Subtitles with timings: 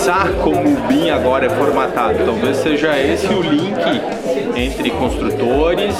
[0.00, 2.24] pensar como o BIM agora é formatado.
[2.24, 3.76] Talvez seja esse o link
[4.56, 5.94] entre construtores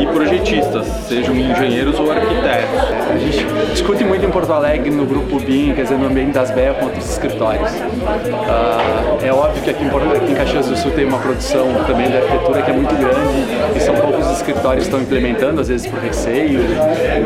[0.00, 2.70] e projetistas, sejam engenheiros ou arquitetos.
[3.10, 6.52] A gente discute muito em Porto Alegre no grupo BIM, quer dizer, no ambiente das
[6.52, 7.68] BEA com outros escritórios.
[7.72, 12.10] Uh, é óbvio que aqui em, aqui em Caxias do Sul tem uma produção também
[12.10, 15.88] de arquitetura que é muito grande e são poucos escritórios que estão implementando, às vezes
[15.88, 16.60] por receio,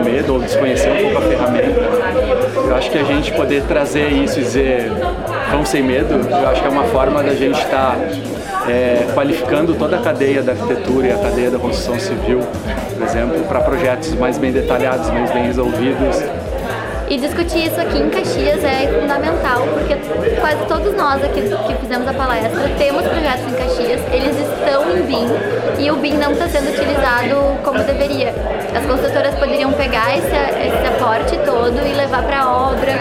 [0.02, 1.80] medo ou desconhecer um pouco a ferramenta.
[2.56, 4.90] Eu acho que a gente poder trazer isso e dizer
[5.50, 9.74] vamos sem medo, eu acho que é uma forma da gente estar tá, é, qualificando
[9.74, 12.40] toda a cadeia da arquitetura e a cadeia da construção civil,
[12.94, 16.22] por exemplo, para projetos mais bem detalhados, mais bem resolvidos
[17.08, 19.94] e discutir isso aqui em Caxias é fundamental, porque
[20.40, 25.02] quase todos nós aqui que fizemos a palestra temos projetos em Caxias, eles estão em
[25.02, 25.28] BIM
[25.78, 28.34] e o BIM não está sendo utilizado como deveria.
[28.76, 32.92] As construtoras poderiam pegar esse, esse aporte todo e levar para a obra,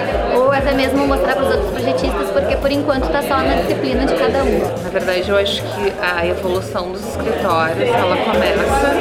[0.66, 4.16] até mesmo mostrar para os outros projetistas, porque por enquanto está só na disciplina de
[4.16, 4.60] cada um.
[4.84, 8.96] Na verdade, eu acho que a evolução dos escritórios ela começa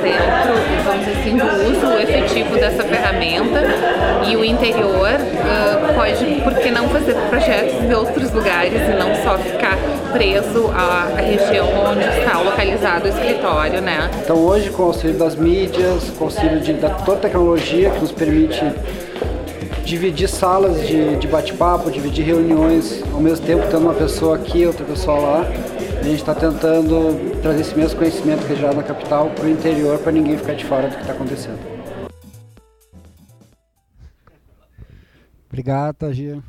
[0.00, 3.62] dentro, vamos dizer assim, do uso efetivo dessa ferramenta
[4.26, 9.14] e o interior uh, pode, por que não fazer projetos em outros lugares e não
[9.22, 9.76] só ficar
[10.14, 14.10] preso à, à região onde está localizado o escritório, né?
[14.24, 17.90] Então hoje com o auxílio das mídias, com o auxílio de, da toda a tecnologia
[17.90, 18.64] que nos permite
[19.90, 24.84] dividir salas de, de bate-papo, dividir reuniões, ao mesmo tempo tendo uma pessoa aqui, outra
[24.84, 29.30] pessoa lá, a gente está tentando trazer esse mesmo conhecimento que é gerado na capital
[29.30, 31.58] para o interior, para ninguém ficar de fora do que está acontecendo.
[35.48, 36.40] Obrigado, Tagir.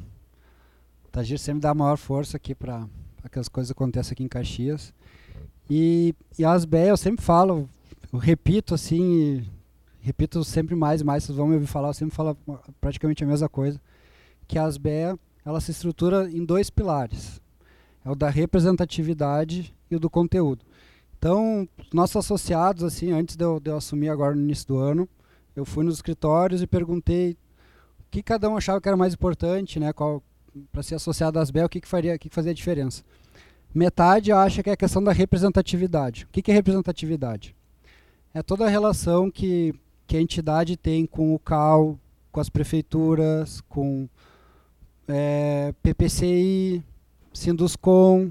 [1.11, 2.85] Tagir sempre dá a maior força aqui para
[3.31, 4.93] que as coisas aconteçam aqui em Caxias.
[5.67, 7.67] E, e as BE, eu sempre falo,
[8.13, 9.43] eu repito assim,
[10.01, 12.35] repito sempre mais e mais, vocês vão me ouvir falar, eu sempre falo
[12.79, 13.79] praticamente a mesma coisa,
[14.47, 17.39] que as BE, ela se estrutura em dois pilares.
[18.03, 20.65] É o da representatividade e o do conteúdo.
[21.17, 25.07] Então, nossos associados, assim, antes de eu, de eu assumir agora no início do ano,
[25.55, 27.37] eu fui nos escritórios e perguntei
[28.09, 29.91] que cada um achava que era mais importante, né?
[30.71, 33.03] Para ser associado às BEL, o que, que faria, o que, que fazia a diferença?
[33.73, 36.25] Metade acha que é a questão da representatividade.
[36.25, 37.55] O que, que é representatividade?
[38.33, 39.73] É toda a relação que,
[40.11, 41.97] que a entidade tem com o CAL,
[42.33, 44.09] com as prefeituras, com
[45.07, 46.83] é, PPCI,
[47.33, 48.29] Sinduscom,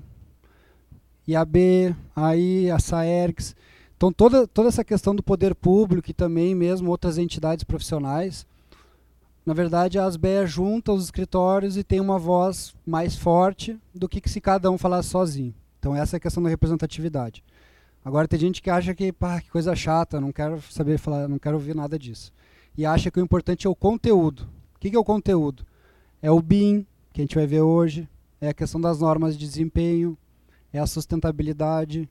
[1.26, 3.56] IAB, AI, a SAERGS.
[3.96, 8.46] Então, toda, toda essa questão do poder público e também mesmo outras entidades profissionais
[9.44, 14.20] na verdade, a ASBEA junta os escritórios e tem uma voz mais forte do que
[14.28, 15.54] se cada um falasse sozinho.
[15.78, 17.42] Então essa é a questão da representatividade.
[18.04, 21.38] Agora tem gente que acha que, pá, que coisa chata, não quero saber falar, não
[21.38, 22.32] quero ouvir nada disso.
[22.76, 24.48] E acha que o importante é o conteúdo.
[24.74, 25.66] O que, é o conteúdo?
[26.22, 28.08] É o BIM, que a gente vai ver hoje,
[28.40, 30.16] é a questão das normas de desempenho,
[30.72, 32.08] é a sustentabilidade,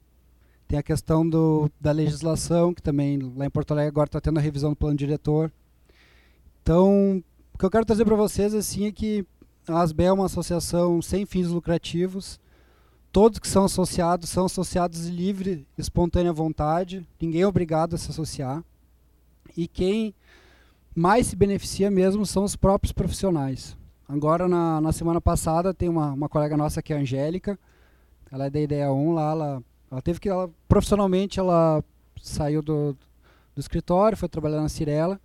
[0.67, 4.37] tem a questão do, da legislação, que também lá em Porto Alegre agora está tendo
[4.37, 5.51] a revisão do plano diretor.
[6.61, 9.25] Então, o que eu quero trazer para vocês assim é que
[9.67, 12.39] a ASBE é uma associação sem fins lucrativos.
[13.11, 17.05] Todos que são associados são associados de livre, espontânea vontade.
[17.19, 18.63] Ninguém é obrigado a se associar.
[19.57, 20.13] E quem
[20.95, 23.75] mais se beneficia mesmo são os próprios profissionais.
[24.07, 27.57] Agora, na, na semana passada, tem uma, uma colega nossa que é a Angélica.
[28.31, 29.31] Ela é da Ideia 1 lá.
[29.31, 31.83] Ela, ela teve que, ela, profissionalmente, ela
[32.21, 32.95] saiu do,
[33.55, 35.19] do escritório, foi trabalhar na Cirela.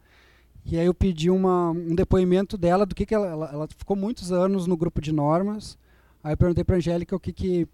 [0.65, 3.95] E aí eu pedi uma, um depoimento dela do que, que ela, ela, ela ficou
[3.97, 5.77] muitos anos no grupo de normas.
[6.25, 7.69] Aí eu perguntei para Angélica o que que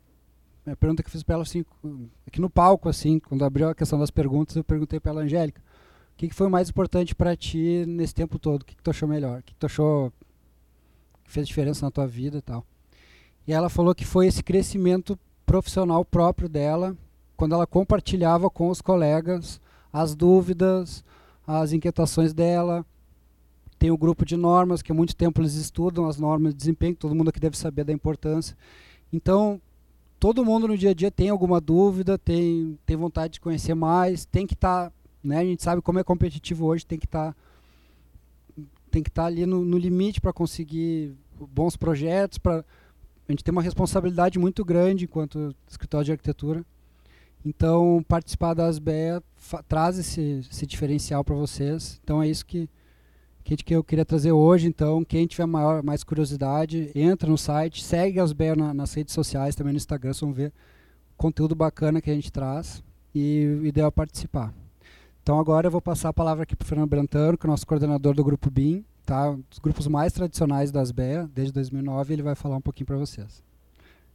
[0.66, 1.64] a pergunta que eu fiz para ela assim,
[2.26, 5.62] aqui no palco assim, quando abriu a questão das perguntas, eu perguntei para ela, Angélica,
[6.12, 8.62] o que, que foi mais importante para ti nesse tempo todo?
[8.62, 9.38] O que, que tu achou melhor?
[9.38, 10.12] O que, que tu achou
[11.24, 12.66] que fez diferença na tua vida e tal?
[13.46, 16.94] E ela falou que foi esse crescimento profissional próprio dela,
[17.36, 19.60] quando ela compartilhava com os colegas
[19.92, 21.04] as dúvidas,
[21.46, 22.84] as inquietações dela.
[23.80, 26.94] Tem o grupo de normas, que há muito tempo eles estudam as normas de desempenho,
[26.94, 28.54] todo mundo aqui deve saber da importância.
[29.10, 29.58] Então,
[30.18, 34.26] todo mundo no dia a dia tem alguma dúvida, tem, tem vontade de conhecer mais,
[34.26, 34.92] tem que estar, tá,
[35.24, 37.36] né, a gente sabe como é competitivo hoje, tem que estar tá,
[38.90, 41.16] tem que estar tá ali no, no limite para conseguir
[41.50, 42.62] bons projetos, para
[43.26, 46.62] a gente tem uma responsabilidade muito grande enquanto escritório de arquitetura.
[47.42, 49.22] Então, participar das BEA
[49.66, 51.98] traz esse, esse diferencial para vocês.
[52.04, 52.68] Então, é isso que,
[53.44, 54.66] que, eu queria trazer hoje.
[54.66, 59.14] Então, quem tiver maior, mais curiosidade, entra no site, segue as BEA na, nas redes
[59.14, 60.52] sociais, também no Instagram, vocês vão ver
[61.16, 62.82] conteúdo bacana que a gente traz
[63.14, 64.54] e, a participar.
[65.22, 67.50] Então agora eu vou passar a palavra aqui para o Fernando Brantano, que é o
[67.50, 69.30] nosso coordenador do Grupo BIM, tá?
[69.30, 72.96] um dos grupos mais tradicionais das BEA, desde 2009, ele vai falar um pouquinho para
[72.96, 73.42] vocês.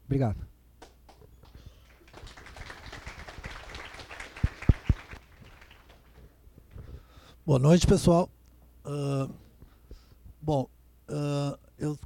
[0.06, 0.38] Obrigado.
[7.46, 8.28] Boa noite, pessoal.
[8.86, 9.34] Uh,
[10.40, 10.70] bom,
[11.10, 11.98] uh, eu,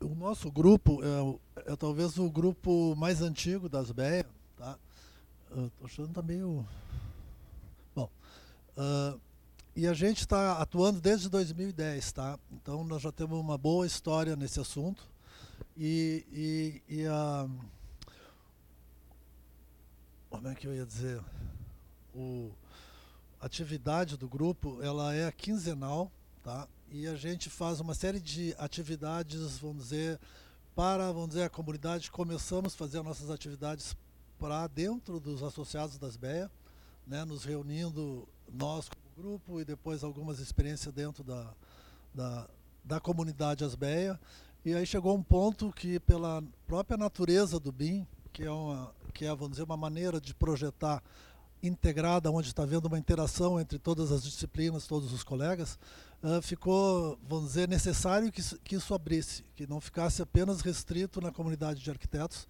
[0.00, 4.26] o nosso grupo é, é, talvez o grupo mais antigo das BEA.
[4.56, 4.76] Tá?
[5.50, 6.66] Estou achando que tá meio...
[7.94, 8.10] Bom,
[8.76, 9.20] uh,
[9.76, 12.38] e a gente está atuando desde 2010, tá?
[12.52, 15.08] Então nós já temos uma boa história nesse assunto.
[15.76, 17.48] E, e, e a...
[20.30, 21.20] Como é que eu ia dizer?
[22.14, 22.50] O
[23.40, 26.10] atividade do grupo ela é quinzenal,
[26.44, 26.68] tá?
[26.90, 30.20] E a gente faz uma série de atividades, vamos dizer,
[30.76, 32.10] para vamos dizer a comunidade.
[32.10, 33.96] Começamos a fazer nossas atividades
[34.38, 36.50] para dentro dos associados das BEA,
[37.06, 37.24] né?
[37.24, 41.50] Nos reunindo nós como grupo e depois algumas experiências dentro da,
[42.14, 42.46] da,
[42.84, 44.20] da comunidade Asbeia.
[44.64, 49.24] E aí chegou um ponto que pela própria natureza do BIM, que é uma que
[49.24, 51.00] é, vamos dizer, uma maneira de projetar
[51.62, 55.78] integrada, onde está havendo uma interação entre todas as disciplinas, todos os colegas,
[56.24, 61.30] uh, ficou, vamos dizer, necessário que, que isso abrisse, que não ficasse apenas restrito na
[61.30, 62.48] comunidade de arquitetos.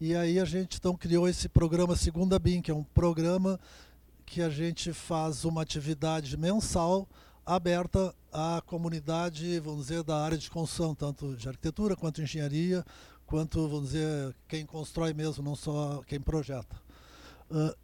[0.00, 3.60] E aí a gente então criou esse programa Segunda BIM, que é um programa
[4.26, 7.08] que a gente faz uma atividade mensal
[7.46, 12.84] aberta à comunidade, vamos dizer, da área de construção, tanto de arquitetura quanto engenharia,
[13.26, 16.76] quanto, vamos dizer, quem constrói mesmo, não só quem projeta.
[17.50, 17.74] Uh,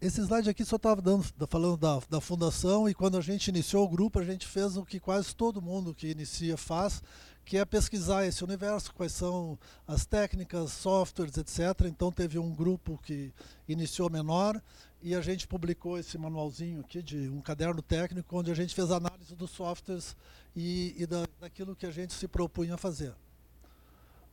[0.00, 1.00] esse slide aqui só estava
[1.48, 4.84] falando da, da fundação e quando a gente iniciou o grupo, a gente fez o
[4.84, 7.00] que quase todo mundo que inicia faz,
[7.44, 11.86] que é pesquisar esse universo, quais são as técnicas, softwares, etc.
[11.86, 13.32] Então teve um grupo que
[13.68, 14.60] iniciou menor
[15.00, 18.90] e a gente publicou esse manualzinho aqui de um caderno técnico onde a gente fez
[18.90, 20.16] análise dos softwares
[20.56, 23.14] e, e da, daquilo que a gente se propunha a fazer.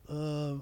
[0.08, 0.60] Uh,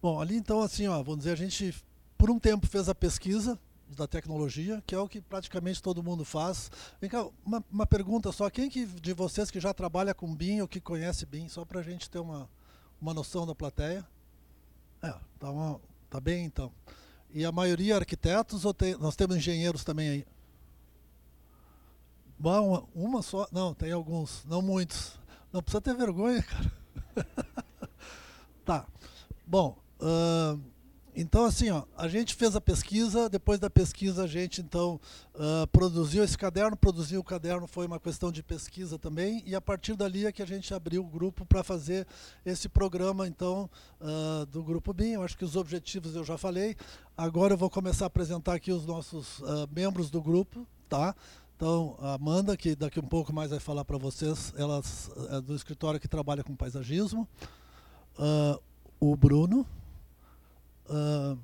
[0.00, 1.74] bom, ali então assim, ó, vamos dizer, a gente
[2.22, 3.58] por um tempo fez a pesquisa
[3.88, 6.70] da tecnologia, que é o que praticamente todo mundo faz.
[7.00, 10.60] Vem cá, uma, uma pergunta só, quem que, de vocês que já trabalha com BIM
[10.60, 12.48] ou que conhece BIM, só para a gente ter uma,
[13.00, 14.06] uma noção da plateia?
[15.02, 16.72] É, tá, uma, tá bem então.
[17.34, 20.26] E a maioria arquitetos ou tem, nós temos engenheiros também aí?
[22.38, 23.48] Bom, uma, só?
[23.50, 25.18] Não, tem alguns, não muitos.
[25.52, 26.72] Não precisa ter vergonha, cara.
[28.64, 28.86] tá.
[29.44, 30.71] Bom, uh,
[31.14, 34.98] então, assim, ó, a gente fez a pesquisa, depois da pesquisa a gente, então,
[35.34, 39.60] uh, produziu esse caderno, produziu o caderno, foi uma questão de pesquisa também, e a
[39.60, 42.06] partir dali é que a gente abriu o grupo para fazer
[42.46, 43.68] esse programa, então,
[44.00, 45.12] uh, do Grupo BIM.
[45.12, 46.76] Eu acho que os objetivos eu já falei.
[47.14, 51.14] Agora eu vou começar a apresentar aqui os nossos uh, membros do grupo, tá?
[51.56, 54.80] Então, a Amanda, que daqui um pouco mais vai falar para vocês, ela
[55.30, 57.28] é do escritório que trabalha com paisagismo.
[58.98, 59.64] o Bruno,
[60.88, 61.38] uh,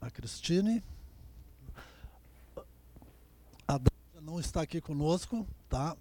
[0.00, 0.82] a Cristine.
[3.66, 5.96] A Dácia não está aqui conosco, tá?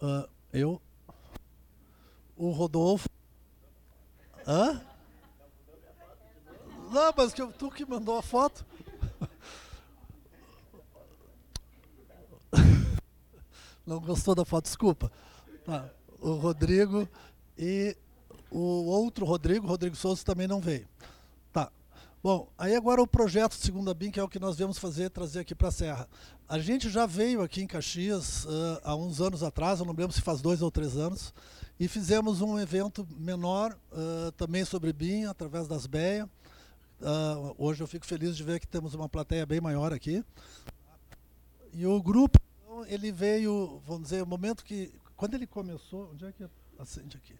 [0.00, 0.80] Uh, eu.
[2.36, 3.08] O Rodolfo.
[4.46, 4.80] Hã?
[6.90, 8.66] Não, mas que tu que mandou a foto.
[13.86, 15.12] Não gostou da foto, desculpa.
[15.64, 15.88] Tá.
[16.18, 17.08] O Rodrigo
[17.56, 17.96] e
[18.50, 20.86] o outro Rodrigo, Rodrigo Souza, também não veio.
[21.52, 21.70] Tá.
[22.22, 25.40] Bom, aí agora o projeto Segunda BIM, que é o que nós viemos fazer, trazer
[25.40, 26.08] aqui para a Serra.
[26.48, 30.12] A gente já veio aqui em Caxias uh, há uns anos atrás, eu não lembro
[30.12, 31.32] se faz dois ou três anos,
[31.78, 36.28] e fizemos um evento menor uh, também sobre BIM, através das BEA.
[37.00, 40.22] Uh, hoje eu fico feliz de ver que temos uma plateia bem maior aqui.
[41.72, 44.92] E o grupo, então, ele veio, vamos dizer, o momento que...
[45.16, 46.10] Quando ele começou...
[46.12, 46.44] Onde é que
[46.78, 47.34] acende aqui?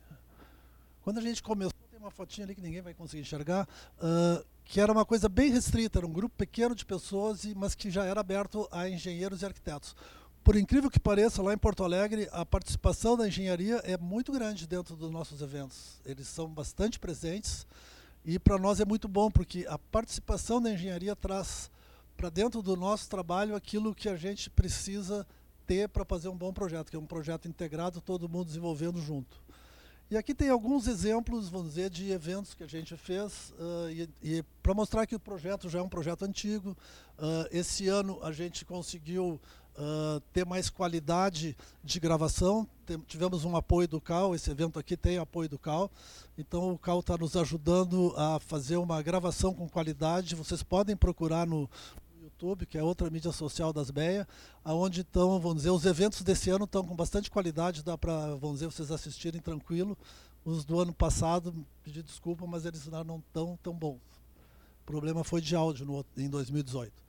[1.03, 4.81] Quando a gente começou, tem uma fotinha ali que ninguém vai conseguir enxergar, uh, que
[4.81, 8.21] era uma coisa bem restrita, era um grupo pequeno de pessoas, mas que já era
[8.21, 9.97] aberto a engenheiros e arquitetos.
[10.43, 14.67] Por incrível que pareça, lá em Porto Alegre, a participação da engenharia é muito grande
[14.67, 16.01] dentro dos nossos eventos.
[16.05, 17.67] Eles são bastante presentes
[18.25, 21.71] e para nós é muito bom, porque a participação da engenharia traz
[22.17, 25.27] para dentro do nosso trabalho aquilo que a gente precisa
[25.67, 29.41] ter para fazer um bom projeto, que é um projeto integrado, todo mundo desenvolvendo junto.
[30.11, 34.09] E aqui tem alguns exemplos, vamos dizer, de eventos que a gente fez, uh, e,
[34.21, 36.77] e para mostrar que o projeto já é um projeto antigo.
[37.17, 39.41] Uh, esse ano a gente conseguiu
[39.77, 42.67] uh, ter mais qualidade de gravação.
[42.85, 45.89] Tem, tivemos um apoio do CAL, esse evento aqui tem apoio do CAL,
[46.37, 50.35] então o CAL está nos ajudando a fazer uma gravação com qualidade.
[50.35, 51.71] Vocês podem procurar no,
[52.21, 54.27] YouTube, que é outra mídia social das BEA,
[54.65, 58.61] aonde estão, vamos dizer, os eventos desse ano estão com bastante qualidade, dá para, vamos
[58.61, 59.97] dizer, vocês assistirem tranquilo.
[60.45, 64.01] Os do ano passado, pedi desculpa, mas eles não estão tão bons.
[64.83, 66.93] O problema foi de áudio no, em 2018.
[66.93, 67.03] Uh,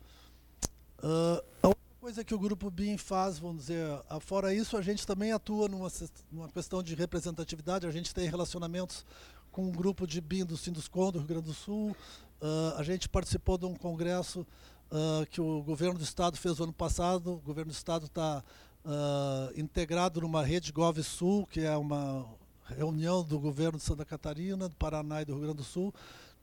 [1.04, 3.86] ah, a outra coisa que o Grupo BIM faz, vamos dizer,
[4.22, 5.90] fora isso, a gente também atua numa,
[6.32, 9.06] numa questão de representatividade, a gente tem relacionamentos
[9.52, 11.96] com um grupo de BIM do Sinduscon, do Rio Grande do Sul,
[12.42, 14.46] uh, a gente participou de um congresso
[14.92, 17.34] uh, que o governo do estado fez no ano passado.
[17.34, 18.44] O governo do estado está
[18.86, 22.26] uh, integrado numa rede Gov Sul, que é uma
[22.66, 25.94] reunião do governo de Santa Catarina, do Paraná e do Rio Grande do Sul,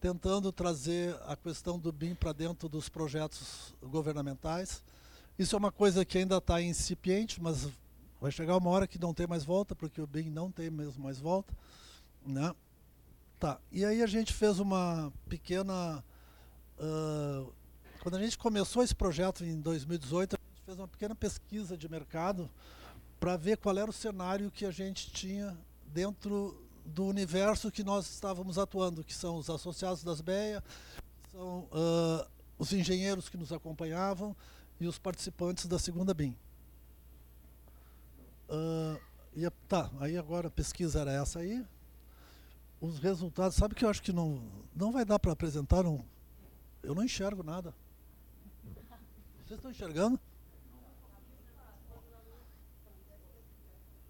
[0.00, 4.82] tentando trazer a questão do BIM para dentro dos projetos governamentais.
[5.38, 7.68] Isso é uma coisa que ainda está incipiente, mas
[8.20, 11.02] vai chegar uma hora que não tem mais volta, porque o BIM não tem mesmo
[11.02, 11.52] mais volta.
[12.26, 12.54] Né?
[13.38, 13.58] Tá.
[13.70, 16.04] E aí a gente fez uma pequena
[16.78, 17.52] uh,
[18.00, 21.88] quando a gente começou esse projeto em 2018, a gente fez uma pequena pesquisa de
[21.88, 22.48] mercado
[23.18, 28.08] para ver qual era o cenário que a gente tinha dentro do universo que nós
[28.08, 30.62] estávamos atuando, que são os associados das BEA,
[31.32, 32.26] são uh,
[32.58, 34.34] os engenheiros que nos acompanhavam
[34.80, 36.36] e os participantes da segunda BIM.
[38.48, 38.98] Uh,
[39.36, 41.64] e, tá, aí agora a pesquisa era essa aí.
[42.80, 44.40] Os resultados, sabe que eu acho que não,
[44.74, 46.04] não vai dar para apresentar, não,
[46.82, 47.74] eu não enxergo nada.
[49.48, 50.20] Vocês estão enxergando?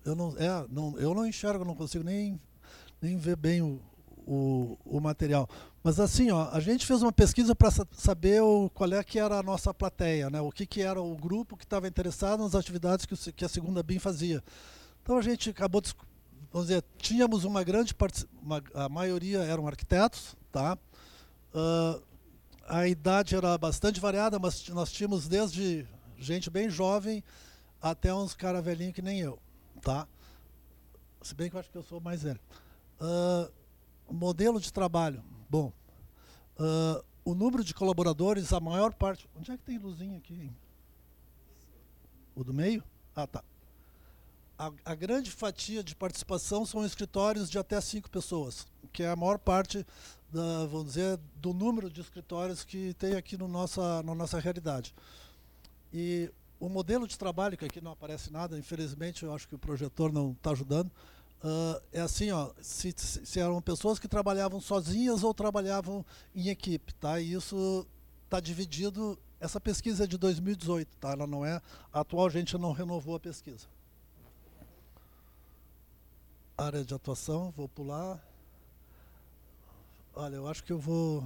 [0.04, 2.40] Eu não, é, não, eu não enxergo, não consigo nem,
[3.00, 3.80] nem ver bem o,
[4.26, 5.48] o, o material.
[5.80, 9.38] Mas assim, ó, a gente fez uma pesquisa para saber o, qual é que era
[9.38, 10.40] a nossa plateia, né?
[10.40, 13.80] o que, que era o grupo que estava interessado nas atividades que, que a segunda
[13.80, 14.42] BIM fazia.
[15.04, 15.80] Então a gente acabou,
[16.52, 18.26] vamos dizer, tínhamos uma grande parte,
[18.74, 20.76] a maioria eram arquitetos, tá?
[21.54, 22.07] Uh,
[22.68, 25.86] a idade era bastante variada, mas nós tínhamos desde
[26.18, 27.24] gente bem jovem
[27.80, 29.38] até uns cara velhinho que nem eu,
[29.80, 30.06] tá?
[31.22, 32.40] Se bem que eu acho que eu sou mais velho.
[33.00, 33.50] Uh,
[34.12, 35.72] modelo de trabalho, bom.
[36.58, 39.28] Uh, o número de colaboradores, a maior parte...
[39.34, 40.50] Onde é que tem luzinha aqui?
[42.34, 42.84] O do meio?
[43.14, 43.42] Ah, tá.
[44.58, 49.14] A, a, grande fatia de participação são escritórios de até cinco pessoas, que é a
[49.14, 49.86] maior parte
[50.32, 54.92] da, vamos dizer, do número de escritórios que tem aqui no nossa, na nossa realidade.
[55.92, 59.58] E o modelo de trabalho, que aqui não aparece nada, infelizmente eu acho que o
[59.58, 65.22] projetor não está ajudando, uh, é assim, ó, se, se, eram pessoas que trabalhavam sozinhas
[65.22, 67.20] ou trabalhavam em equipe, tá?
[67.20, 67.86] E isso
[68.24, 71.12] está dividido, essa pesquisa é de 2018, tá?
[71.12, 71.62] Ela não é,
[71.92, 73.68] a gente não renovou a pesquisa.
[76.60, 78.20] Área de atuação, vou pular.
[80.12, 81.22] Olha, eu acho que eu vou.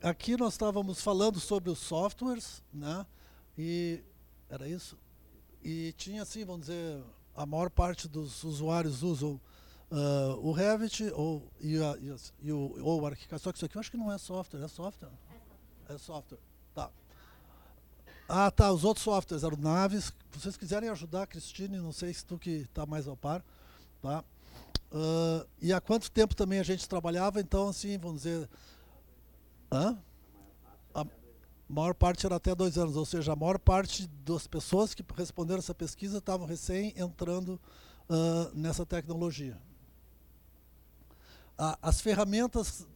[0.00, 3.04] Aqui nós estávamos falando sobre os softwares, né?
[3.58, 4.00] E
[4.48, 4.96] era isso.
[5.60, 7.02] E tinha assim, vamos dizer,
[7.34, 9.40] a maior parte dos usuários usam
[9.90, 13.42] uh, o Revit ou, e, a, e, e o, ou o ArchiCAD.
[13.42, 15.10] Só que isso aqui eu acho que não é software, é software?
[15.88, 16.38] É software.
[16.76, 16.92] Tá.
[18.28, 18.70] Ah, tá.
[18.70, 20.12] Os outros softwares eram Naves.
[20.32, 23.42] Se vocês quiserem ajudar, Cristine, não sei se tu que está mais ao par.
[24.02, 24.22] Tá?
[24.92, 28.48] Uh, e há quanto tempo também a gente trabalhava, então, assim, vamos dizer.
[29.72, 29.98] Hã?
[30.94, 31.06] A
[31.68, 35.58] maior parte era até dois anos, ou seja, a maior parte das pessoas que responderam
[35.58, 37.60] essa pesquisa estavam recém entrando
[38.08, 39.58] uh, nessa tecnologia.
[41.58, 42.86] Uh, as ferramentas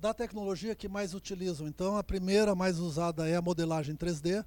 [0.00, 4.44] da, tecnologia que mais utilizam, então, a primeira mais usada é a modelagem 3D,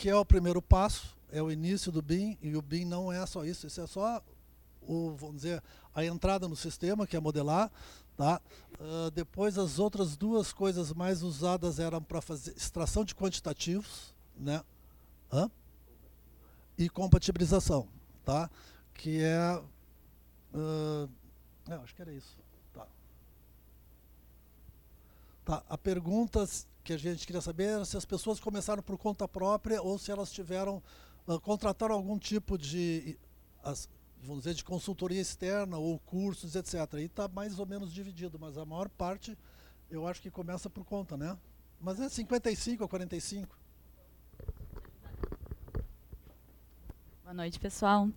[0.00, 3.26] que é o primeiro passo, é o início do BIM, e o BIM não é
[3.26, 4.22] só isso, isso é só
[4.80, 5.62] o, vamos dizer,
[5.94, 7.70] a entrada no sistema, que é modelar.
[8.16, 8.40] Tá?
[8.80, 14.64] Uh, depois as outras duas coisas mais usadas eram para fazer extração de quantitativos né?
[15.30, 15.50] Hã?
[16.78, 17.86] e compatibilização,
[18.24, 18.50] tá?
[18.94, 19.62] que é...
[20.54, 21.10] Uh,
[21.68, 22.38] é, acho que era isso.
[22.72, 22.86] Tá.
[25.44, 26.46] Tá, a pergunta
[26.82, 30.10] que a gente queria saber era se as pessoas começaram por conta própria ou se
[30.10, 30.82] elas tiveram,
[31.26, 33.18] uh, contrataram algum tipo de...
[33.62, 33.88] As,
[34.22, 36.74] vamos dizer, de consultoria externa ou cursos, etc.
[36.94, 39.36] Aí está mais ou menos dividido, mas a maior parte
[39.90, 41.36] eu acho que começa por conta, né?
[41.80, 43.58] Mas é 55 a 45.
[47.24, 48.08] Boa noite, pessoal.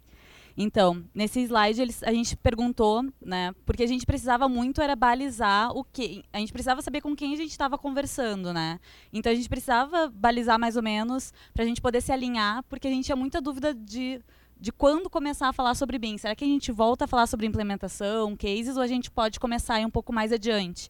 [0.56, 5.72] Então, nesse slide eles, a gente perguntou, né, porque a gente precisava muito era balizar
[5.76, 8.80] o que, a gente precisava saber com quem a gente estava conversando, né?
[9.12, 12.88] Então a gente precisava balizar mais ou menos para a gente poder se alinhar, porque
[12.88, 14.22] a gente tinha muita dúvida de
[14.64, 16.18] de quando começar a falar sobre BIM.
[16.18, 19.78] Será que a gente volta a falar sobre implementação, cases, ou a gente pode começar
[19.82, 20.90] um pouco mais adiante?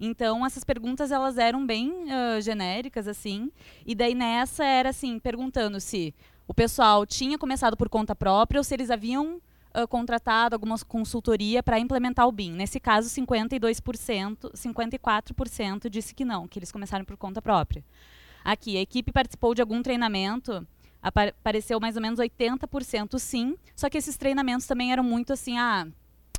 [0.00, 3.52] Então, essas perguntas elas eram bem uh, genéricas, assim.
[3.86, 6.12] E daí nessa era assim, perguntando se
[6.52, 9.40] o pessoal tinha começado por conta própria ou se eles haviam
[9.74, 12.52] uh, contratado alguma consultoria para implementar o BIM.
[12.52, 17.82] Nesse caso, 52%, 54% disse que não, que eles começaram por conta própria.
[18.44, 20.66] Aqui, a equipe participou de algum treinamento,
[21.00, 25.86] apareceu mais ou menos 80% sim, só que esses treinamentos também eram muito assim, ah,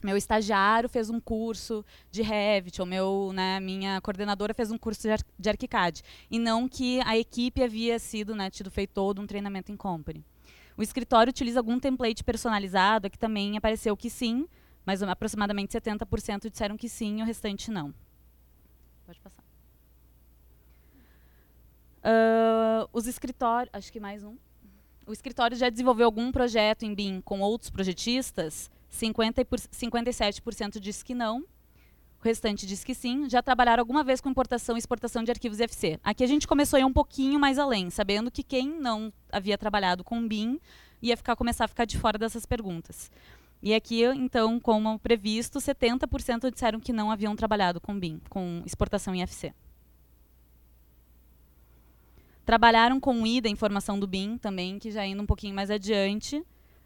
[0.06, 5.02] meu estagiário fez um curso de Revit, ou meu, né, minha coordenadora fez um curso
[5.02, 6.02] de, Ar de ArchiCAD.
[6.30, 10.24] E não que a equipe havia sido, né, tido feito todo um treinamento em company.
[10.76, 14.48] O escritório utiliza algum template personalizado, aqui também apareceu que sim,
[14.86, 17.94] mas aproximadamente 70% disseram que sim, e o restante não.
[19.06, 19.44] Pode passar.
[22.04, 24.36] Uh, os escritórios, acho que mais um.
[25.06, 28.70] O escritório já desenvolveu algum projeto em BIM com outros projetistas?
[28.94, 33.28] 50 por, 57% diz que não, o restante diz que sim.
[33.28, 36.00] Já trabalharam alguma vez com importação e exportação de arquivos FC?
[36.04, 39.58] Aqui a gente começou a ir um pouquinho mais além, sabendo que quem não havia
[39.58, 40.60] trabalhado com BIM
[41.02, 43.12] ia ficar, começar a ficar de fora dessas perguntas.
[43.62, 49.16] E aqui, então, como previsto, 70% disseram que não haviam trabalhado com BIM, com exportação
[49.16, 49.54] em FC.
[52.46, 56.44] Trabalharam com IDA, informação do BIM, também, que já indo um pouquinho mais adiante,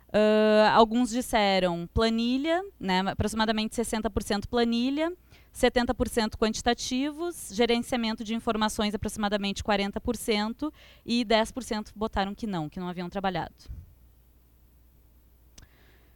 [0.09, 5.11] Uh, alguns disseram planilha, né, aproximadamente 60% planilha,
[5.53, 10.71] 70% quantitativos, gerenciamento de informações aproximadamente 40%
[11.05, 13.53] e 10% botaram que não, que não haviam trabalhado.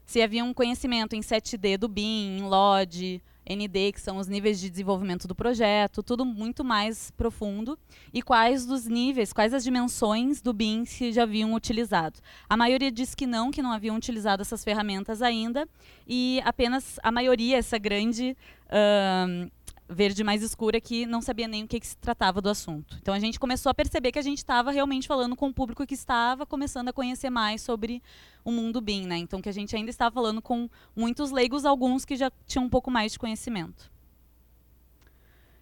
[0.06, 4.60] Se havia um conhecimento em 7D do BIM, em LOD, ND, que são os níveis
[4.60, 7.78] de desenvolvimento do projeto, tudo muito mais profundo,
[8.14, 12.20] e quais dos níveis, quais as dimensões do BIM que já haviam utilizado.
[12.50, 15.68] A maioria disse que não, que não haviam utilizado essas ferramentas ainda,
[16.08, 18.36] e apenas a maioria, essa grande
[18.68, 19.52] uh,
[19.92, 22.98] verde mais escura que não sabia nem o que, que, se tratava do assunto.
[23.02, 25.86] Então a gente começou a perceber que a gente estava realmente falando com o público
[25.86, 28.02] que estava começando a conhecer mais sobre
[28.44, 29.18] o mundo BIM, né?
[29.18, 32.70] Então que a gente ainda estava falando com muitos leigos, alguns que já tinham um
[32.70, 33.92] pouco mais de conhecimento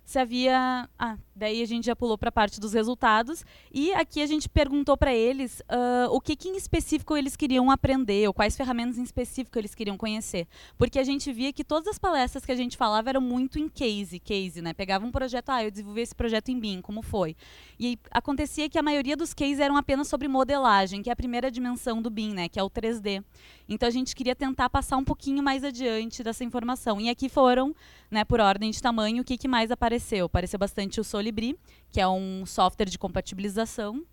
[0.09, 0.89] se havia.
[0.97, 3.43] Ah, daí a gente já pulou para a parte dos resultados.
[3.73, 7.71] E aqui a gente perguntou para eles uh, o que, que, em específico eles queriam
[7.71, 10.47] aprender, ou quais ferramentas em específico eles queriam conhecer.
[10.77, 13.67] Porque a gente via que todas as palestras que a gente falava eram muito em
[13.67, 14.73] case, case, né?
[14.73, 17.35] Pegava um projeto, ah, eu desenvolvi esse projeto em BIM, como foi?
[17.79, 21.49] E acontecia que a maioria dos cases eram apenas sobre modelagem, que é a primeira
[21.49, 22.49] dimensão do BIM, né?
[22.49, 23.23] Que é o 3D.
[23.67, 26.99] Então a gente queria tentar passar um pouquinho mais adiante dessa informação.
[26.99, 27.75] E aqui foram,
[28.09, 30.25] né, por ordem de tamanho, o que, que mais apareceu?
[30.25, 31.57] Apareceu bastante o Solibri,
[31.91, 34.03] que é um software de compatibilização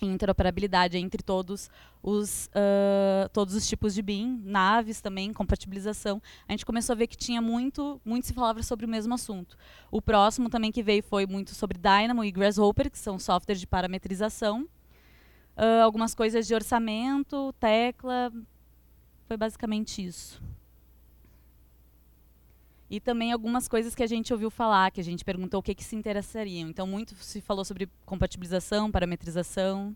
[0.00, 1.68] e interoperabilidade entre todos
[2.02, 6.22] os, uh, todos os tipos de BIM, naves também, compatibilização.
[6.48, 9.58] A gente começou a ver que tinha muito, muito se falava sobre o mesmo assunto.
[9.90, 13.66] O próximo também que veio foi muito sobre Dynamo e Grasshopper, que são softwares de
[13.66, 14.62] parametrização.
[15.56, 18.32] Uh, algumas coisas de orçamento, tecla,
[19.26, 20.42] foi basicamente isso.
[22.90, 25.74] E também algumas coisas que a gente ouviu falar, que a gente perguntou o que,
[25.74, 26.68] que se interessariam.
[26.68, 29.94] Então, muito se falou sobre compatibilização, parametrização.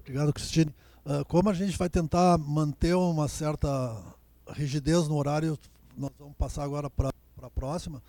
[0.00, 0.74] Obrigado, Cristine.
[1.06, 4.04] Uh, como a gente vai tentar manter uma certa
[4.52, 5.58] rigidez no horário,
[5.96, 7.10] nós vamos passar agora para
[7.42, 8.02] a próxima.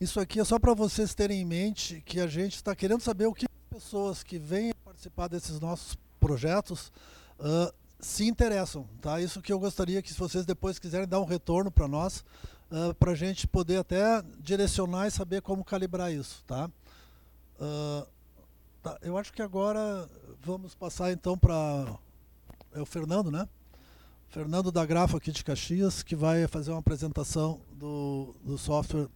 [0.00, 3.26] Isso aqui é só para vocês terem em mente que a gente está querendo saber
[3.26, 6.90] o que as pessoas que vêm participar desses nossos projetos
[7.38, 9.20] uh, se interessam, tá?
[9.20, 12.24] Isso que eu gostaria que se vocês depois quiserem dar um retorno para nós,
[12.72, 16.68] uh, ah, para a gente poder até direcionar e saber como calibrar isso, tá?
[17.60, 18.06] Uh,
[18.82, 18.98] tá?
[19.02, 20.08] Eu acho que agora
[20.40, 21.86] vamos passar então para
[22.74, 23.46] é o Fernando, né?
[24.30, 29.06] Fernando da Grafo aqui de Caxias, que vai fazer uma apresentação do, do software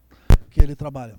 [0.51, 1.19] que ele trabalha.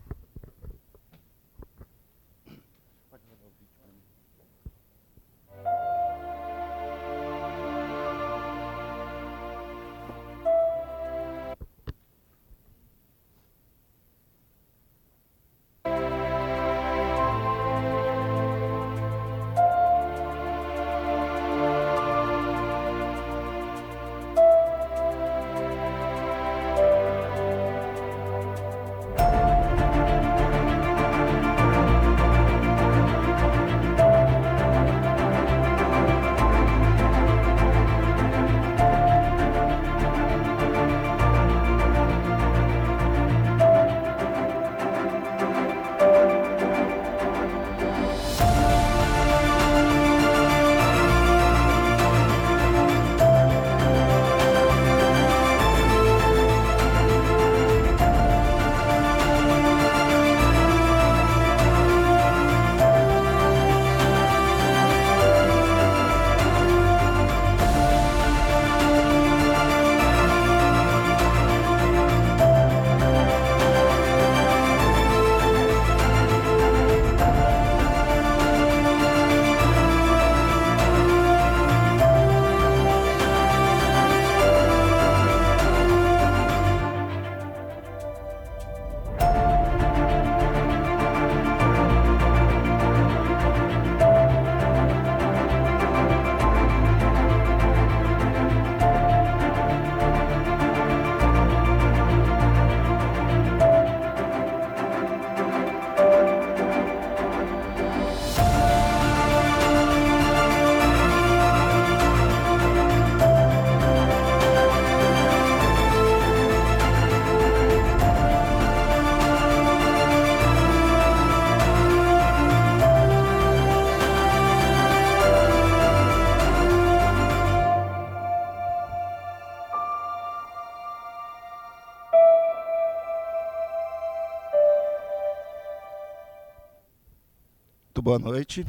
[138.17, 138.65] Boa noite.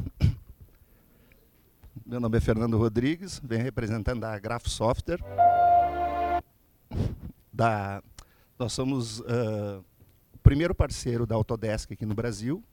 [2.05, 5.19] Meu nome é Fernando Rodrigues, venho representando a Graph Software.
[7.51, 8.03] Da,
[8.59, 9.83] nós somos uh,
[10.33, 12.63] o primeiro parceiro da Autodesk aqui no Brasil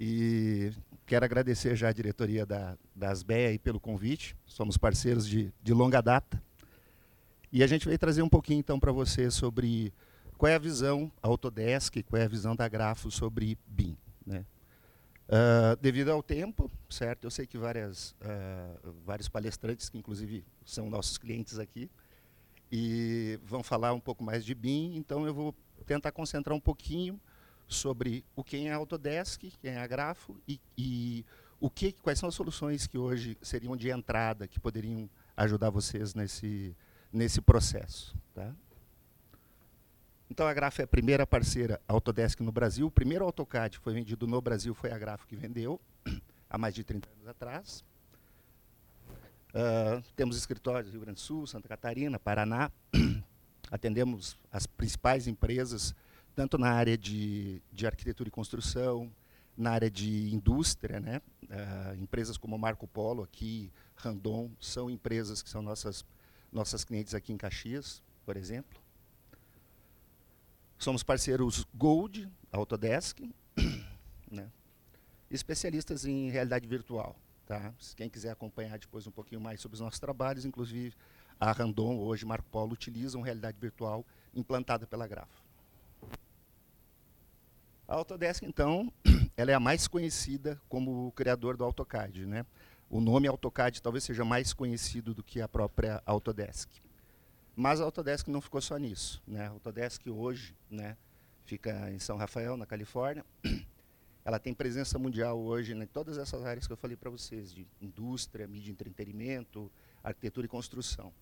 [0.00, 0.72] e
[1.06, 4.36] quero agradecer já a diretoria da, da Asbeia pelo convite.
[4.46, 6.42] Somos parceiros de, de longa data.
[7.52, 9.92] E a gente veio trazer um pouquinho então para você sobre
[10.36, 13.96] qual é a visão Autodesk, qual é a visão da Grafo sobre BIM.
[14.26, 14.44] Né?
[15.26, 17.24] Uh, devido ao tempo, certo?
[17.24, 21.90] Eu sei que várias, uh, vários palestrantes, que inclusive são nossos clientes aqui,
[22.70, 25.54] e vão falar um pouco mais de BIM, então eu vou
[25.86, 27.18] tentar concentrar um pouquinho
[27.66, 31.24] sobre o que é Autodesk, quem é a Grafo e, e
[31.60, 36.14] o que, quais são as soluções que hoje seriam de entrada que poderiam ajudar vocês
[36.14, 36.76] nesse,
[37.12, 38.14] nesse processo.
[38.34, 38.54] Tá?
[40.30, 42.86] Então a Grafo é a primeira parceira Autodesk no Brasil.
[42.86, 45.80] O primeiro AutoCAD que foi vendido no Brasil foi a Grafo que vendeu,
[46.48, 47.84] há mais de 30 anos atrás.
[49.50, 52.70] Uh, temos escritórios Rio Grande do Sul, Santa Catarina, Paraná.
[53.70, 55.94] Atendemos as principais empresas,
[56.34, 59.12] tanto na área de, de arquitetura e construção,
[59.56, 61.20] na área de indústria, né?
[61.44, 66.04] Uh, empresas como Marco Polo aqui, Randon, são empresas que são nossas,
[66.50, 68.83] nossas clientes aqui em Caxias, por exemplo.
[70.84, 73.18] Somos parceiros Gold, Autodesk,
[74.30, 74.50] né?
[75.30, 77.16] especialistas em realidade virtual.
[77.46, 77.72] Tá?
[77.96, 80.94] Quem quiser acompanhar depois um pouquinho mais sobre os nossos trabalhos, inclusive
[81.40, 85.42] a Randon, hoje Marco Polo, utilizam realidade virtual implantada pela Grafo.
[87.88, 88.92] A Autodesk, então,
[89.38, 92.26] ela é a mais conhecida como o criador do AutoCAD.
[92.26, 92.44] Né?
[92.90, 96.83] O nome AutoCAD talvez seja mais conhecido do que a própria Autodesk.
[97.56, 99.22] Mas a Autodesk não ficou só nisso.
[99.26, 99.46] Né?
[99.46, 100.96] A Autodesk hoje né,
[101.44, 103.24] fica em São Rafael, na Califórnia.
[104.24, 107.66] Ela tem presença mundial hoje em todas essas áreas que eu falei para vocês, de
[107.80, 109.70] indústria, mídia e entretenimento,
[110.02, 111.12] arquitetura e construção.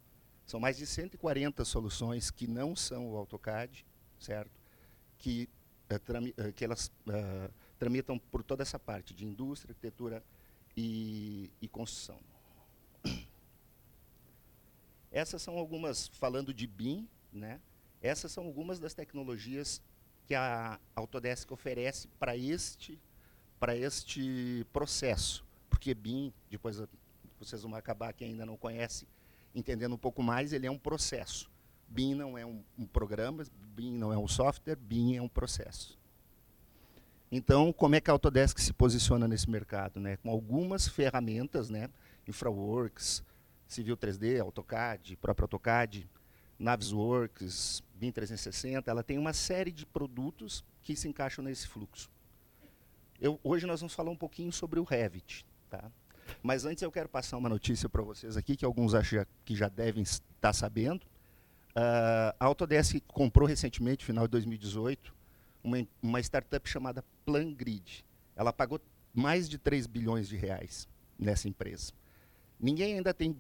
[0.46, 3.84] São mais de 140 soluções que não são o AutoCAD,
[4.20, 4.52] certo?
[5.18, 5.48] Que,
[5.90, 10.22] uh, que elas uh, tramitam por toda essa parte de indústria, arquitetura
[10.76, 12.31] e, e construção.
[15.12, 17.60] Essas são algumas, falando de BIM, né?
[18.00, 19.80] essas são algumas das tecnologias
[20.26, 22.98] que a Autodesk oferece para este,
[23.76, 25.44] este processo.
[25.68, 26.82] Porque BIM, depois
[27.38, 29.06] vocês vão acabar, quem ainda não conhece,
[29.54, 31.50] entendendo um pouco mais, ele é um processo.
[31.88, 33.44] BIM não é um, um programa,
[33.74, 35.98] BIM não é um software, BIM é um processo.
[37.30, 40.00] Então, como é que a Autodesk se posiciona nesse mercado?
[40.00, 40.16] Né?
[40.18, 41.88] Com algumas ferramentas, né?
[42.28, 43.22] InfraWorks,
[43.72, 46.08] Civil 3D, AutoCAD, próprio AutoCAD,
[46.58, 52.10] Navisworks, BIM 360, ela tem uma série de produtos que se encaixam nesse fluxo.
[53.20, 55.46] Eu, hoje nós vamos falar um pouquinho sobre o Revit.
[55.70, 55.90] Tá?
[56.42, 59.68] Mas antes eu quero passar uma notícia para vocês aqui, que alguns acham que já
[59.68, 61.04] devem estar sabendo.
[61.70, 65.14] Uh, a Autodesk comprou recentemente, final de 2018,
[65.64, 68.04] uma, uma startup chamada PlanGrid.
[68.36, 68.80] Ela pagou
[69.14, 71.92] mais de 3 bilhões de reais nessa empresa.
[72.58, 73.36] Ninguém ainda tem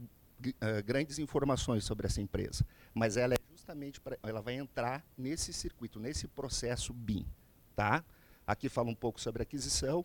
[0.50, 5.52] uh, grandes informações sobre essa empresa, mas ela é justamente para ela vai entrar nesse
[5.52, 7.26] circuito, nesse processo BIM,
[7.74, 8.04] tá?
[8.46, 10.04] Aqui fala um pouco sobre aquisição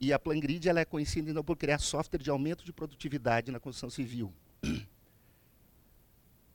[0.00, 3.58] e a PlanGrid ela é conhecida então por criar software de aumento de produtividade na
[3.58, 4.32] construção civil.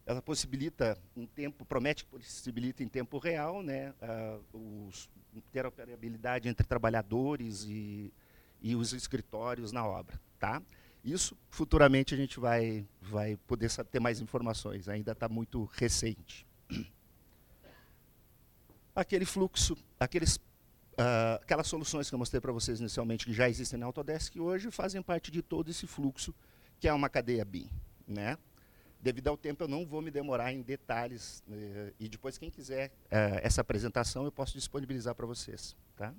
[0.04, 5.10] Ela possibilita em tempo, promete que possibilita em tempo real, né, uh, os,
[5.52, 8.12] ter operabilidade entre trabalhadores e,
[8.62, 10.62] e os escritórios na obra, tá?
[11.04, 16.46] Isso, futuramente, a gente vai, vai poder ter mais informações, ainda está muito recente.
[18.96, 23.80] Aquele fluxo, aqueles, uh, aquelas soluções que eu mostrei para vocês inicialmente, que já existem
[23.80, 26.36] na Autodesk, hoje fazem parte de todo esse fluxo,
[26.80, 27.70] que é uma cadeia BIM.
[28.08, 28.38] Né?
[29.00, 32.90] Devido ao tempo, eu não vou me demorar em detalhes, uh, e depois, quem quiser
[33.06, 35.76] uh, essa apresentação, eu posso disponibilizar para vocês.
[35.96, 36.14] Tá?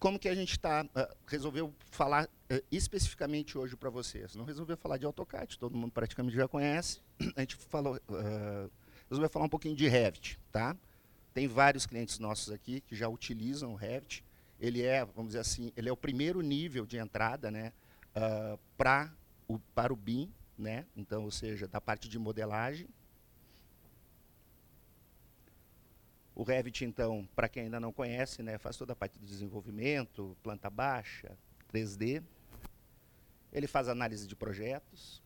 [0.00, 4.34] Como que a gente tá, uh, resolveu falar uh, especificamente hoje para vocês?
[4.34, 7.00] Não resolveu falar de AutoCAD, todo mundo praticamente já conhece.
[7.36, 8.70] A gente falou, uh,
[9.10, 10.74] resolveu falar um pouquinho de Revit, tá?
[11.34, 14.24] Tem vários clientes nossos aqui que já utilizam o Revit.
[14.58, 17.72] Ele é, vamos dizer assim, ele é o primeiro nível de entrada, né,
[18.16, 19.12] uh, para
[19.46, 20.86] o para o BIM, né?
[20.96, 22.88] Então, ou seja, da parte de modelagem
[26.40, 30.34] O Revit, então, para quem ainda não conhece, né, faz toda a parte de desenvolvimento,
[30.42, 31.36] planta baixa,
[31.70, 32.22] 3D.
[33.52, 35.22] Ele faz análise de projetos.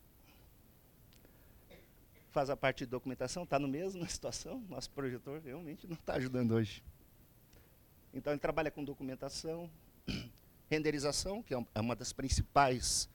[2.33, 4.59] Faz a parte de documentação, está no mesmo situação.
[4.68, 6.83] Nosso projetor realmente não está ajudando hoje.
[8.12, 9.70] Então ele trabalha com documentação,
[10.68, 13.09] renderização, que é, é uma das principais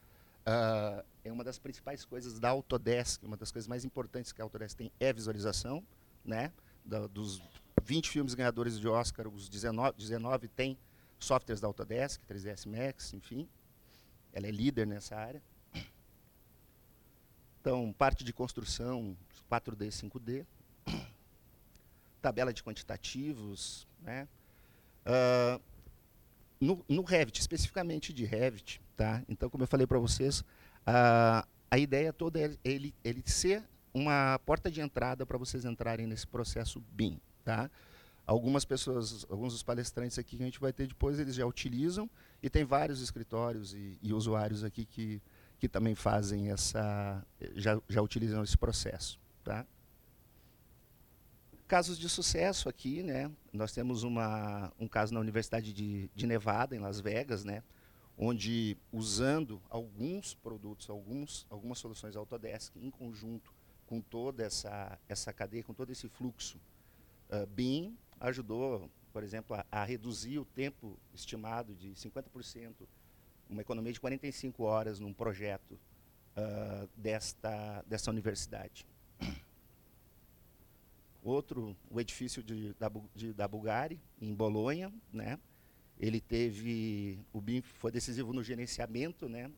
[0.47, 4.45] uh, é uma das principais coisas da Autodesk, uma das coisas mais importantes que a
[4.45, 5.83] Autodesk tem é visualização,
[6.23, 6.53] né?
[6.85, 7.41] Da, dos
[7.79, 10.77] 20 filmes ganhadores de Oscar, os 19, 19 tem
[11.19, 13.47] softwares da Autodesk, 3ds Max, enfim.
[14.33, 15.41] Ela é líder nessa área.
[17.61, 19.17] Então, parte de construção,
[19.51, 20.45] 4D, 5D.
[22.21, 24.27] Tabela de quantitativos, né?
[25.05, 25.61] Uh,
[26.59, 29.23] no, no, Revit, especificamente de Revit, tá?
[29.29, 30.43] Então, como eu falei para vocês,
[30.85, 33.63] a, a ideia toda é ele, ele ser
[33.93, 37.69] uma porta de entrada para vocês entrarem nesse processo BIM, tá?
[38.25, 42.07] Algumas pessoas, alguns dos palestrantes aqui que a gente vai ter depois, eles já utilizam
[42.43, 45.19] e tem vários escritórios e, e usuários aqui que,
[45.59, 47.25] que também fazem essa,
[47.55, 49.65] já, já utilizam esse processo, tá?
[51.67, 53.31] Casos de sucesso aqui, né?
[53.51, 57.63] Nós temos uma, um caso na Universidade de, de Nevada, em Las Vegas, né?
[58.15, 63.51] Onde, usando alguns produtos, alguns, algumas soluções Autodesk, em conjunto
[63.87, 66.59] com toda essa, essa cadeia, com todo esse fluxo,
[67.29, 72.73] uh, BIM ajudou, por exemplo, a, a reduzir o tempo estimado de 50%,
[73.49, 75.73] uma economia de 45 horas num projeto
[76.37, 78.85] uh, desta, dessa universidade.
[81.23, 85.39] Outro, o edifício de, da, de, da Bulgari, em Bolonha, né?
[85.99, 89.51] Ele teve, o BIM foi decisivo no gerenciamento, né?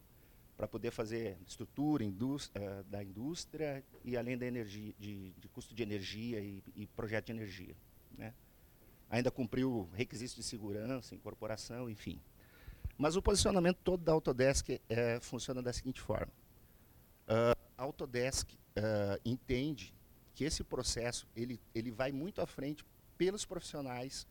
[0.61, 5.73] Para poder fazer estrutura indústria, uh, da indústria e além da energia, de, de custo
[5.73, 7.75] de energia e, e, projeto de energia,
[8.15, 8.31] né?
[9.09, 12.21] Ainda cumpriu requisitos de segurança, incorporação, enfim.
[12.95, 16.31] Mas o posicionamento todo da Autodesk é, funciona da seguinte forma.
[17.23, 19.95] Uh, a Autodesk uh, entende
[20.35, 22.85] que esse processo ele, ele vai muito à frente
[23.17, 24.27] pelos profissionais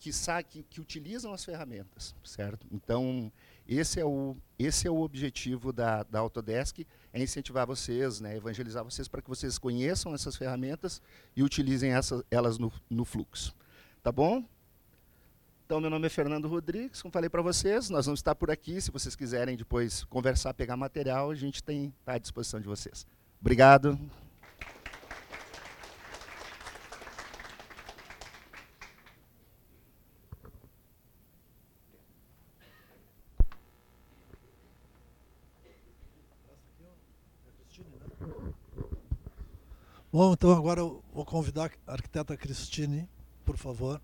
[0.00, 0.10] que,
[0.48, 2.66] que, que utilizam as ferramentas, certo?
[2.72, 3.30] Então,
[3.76, 6.80] esse é o, esse é o objetivo da, da Autodesk,
[7.12, 11.00] é incentivar vocês, né, evangelizar vocês para que vocês conheçam essas ferramentas
[11.36, 13.54] e utilizem essa, elas no, no fluxo.
[14.02, 14.44] Tá bom?
[15.66, 18.80] Então, meu nome é Fernando Rodrigues, como falei para vocês, nós vamos estar por aqui,
[18.80, 21.72] se vocês quiserem depois conversar, pegar material, a gente está
[22.12, 23.06] à disposição de vocês.
[23.40, 23.96] Obrigado.
[40.12, 43.08] Bom, então agora eu vou convidar a arquiteta Cristine,
[43.44, 44.02] por favor,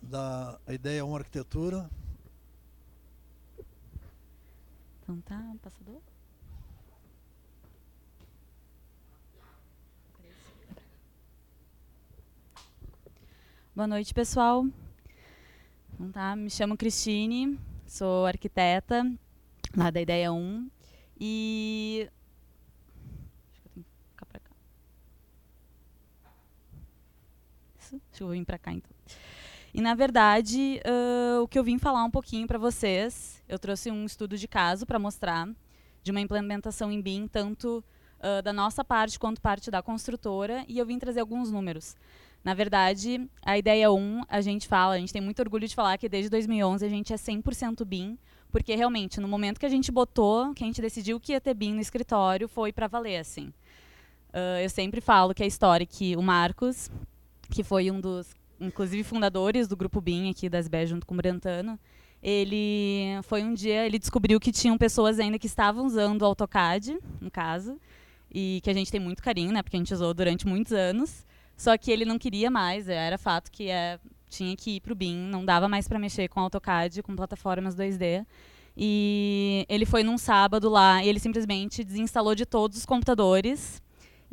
[0.00, 1.90] da ideia 1 Arquitetura.
[5.02, 6.00] Então tá, passador.
[13.74, 14.64] Boa noite, pessoal.
[15.92, 19.04] Então tá, me chamo Cristine, sou arquiteta
[19.76, 20.70] lá da Ideia 1
[21.18, 22.08] e
[28.10, 28.90] Deixa eu vir para cá então.
[29.74, 33.90] E na verdade, uh, o que eu vim falar um pouquinho para vocês, eu trouxe
[33.90, 35.48] um estudo de caso para mostrar
[36.02, 37.82] de uma implementação em BIM, tanto
[38.18, 41.96] uh, da nossa parte quanto parte da construtora, e eu vim trazer alguns números.
[42.44, 45.96] Na verdade, a ideia 1, a gente fala, a gente tem muito orgulho de falar
[45.96, 48.18] que desde 2011 a gente é 100% BIM,
[48.50, 51.54] porque realmente, no momento que a gente botou, que a gente decidiu que ia ter
[51.54, 53.52] BIM no escritório, foi para valer, assim.
[54.30, 56.90] Uh, eu sempre falo que a história que o Marcos,
[57.52, 61.16] que foi um dos, inclusive, fundadores do Grupo BIM aqui das BE junto com o
[61.16, 61.78] Brantano,
[62.22, 66.98] ele foi um dia, ele descobriu que tinham pessoas ainda que estavam usando o AutoCAD,
[67.20, 67.78] no caso,
[68.32, 71.26] e que a gente tem muito carinho, né, porque a gente usou durante muitos anos,
[71.56, 73.98] só que ele não queria mais, era fato que é,
[74.30, 77.76] tinha que ir para o BIM, não dava mais para mexer com AutoCAD, com plataformas
[77.76, 78.24] 2D,
[78.76, 83.82] e ele foi num sábado lá e ele simplesmente desinstalou de todos os computadores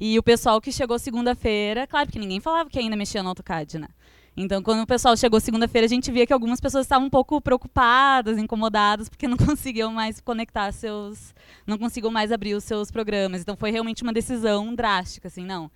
[0.02, 3.80] e o pessoal que chegou segunda-feira, claro que ninguém falava que ainda mexia no AutoCAD,
[3.80, 3.90] né?
[4.38, 7.42] Então, quando o pessoal chegou segunda-feira, a gente via que algumas pessoas estavam um pouco
[7.42, 11.36] preocupadas, incomodadas, porque não conseguiam mais conectar seus,
[11.68, 13.42] não conseguiam mais abrir os seus programas.
[13.42, 15.70] Então, foi realmente uma decisão drástica, assim, não.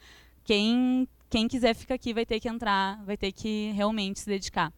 [0.46, 4.72] Quem quem quiser ficar aqui vai ter que entrar, vai ter que realmente se dedicar.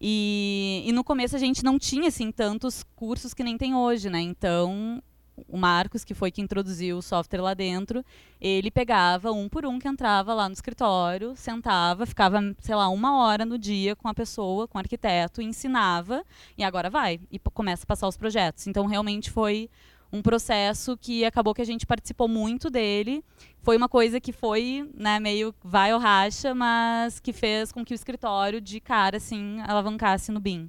[0.00, 4.08] E, e no começo a gente não tinha assim tantos cursos que nem tem hoje,
[4.08, 4.20] né?
[4.20, 5.02] Então
[5.48, 8.04] o Marcos, que foi que introduziu o software lá dentro,
[8.40, 13.18] ele pegava um por um que entrava lá no escritório, sentava, ficava, sei lá, uma
[13.22, 16.24] hora no dia com a pessoa, com o arquiteto, ensinava,
[16.56, 18.66] e agora vai, e começa a passar os projetos.
[18.66, 19.70] Então, realmente foi
[20.12, 23.24] um processo que acabou que a gente participou muito dele.
[23.62, 27.94] Foi uma coisa que foi né, meio vai ou racha, mas que fez com que
[27.94, 30.68] o escritório de cara assim alavancasse no BIM.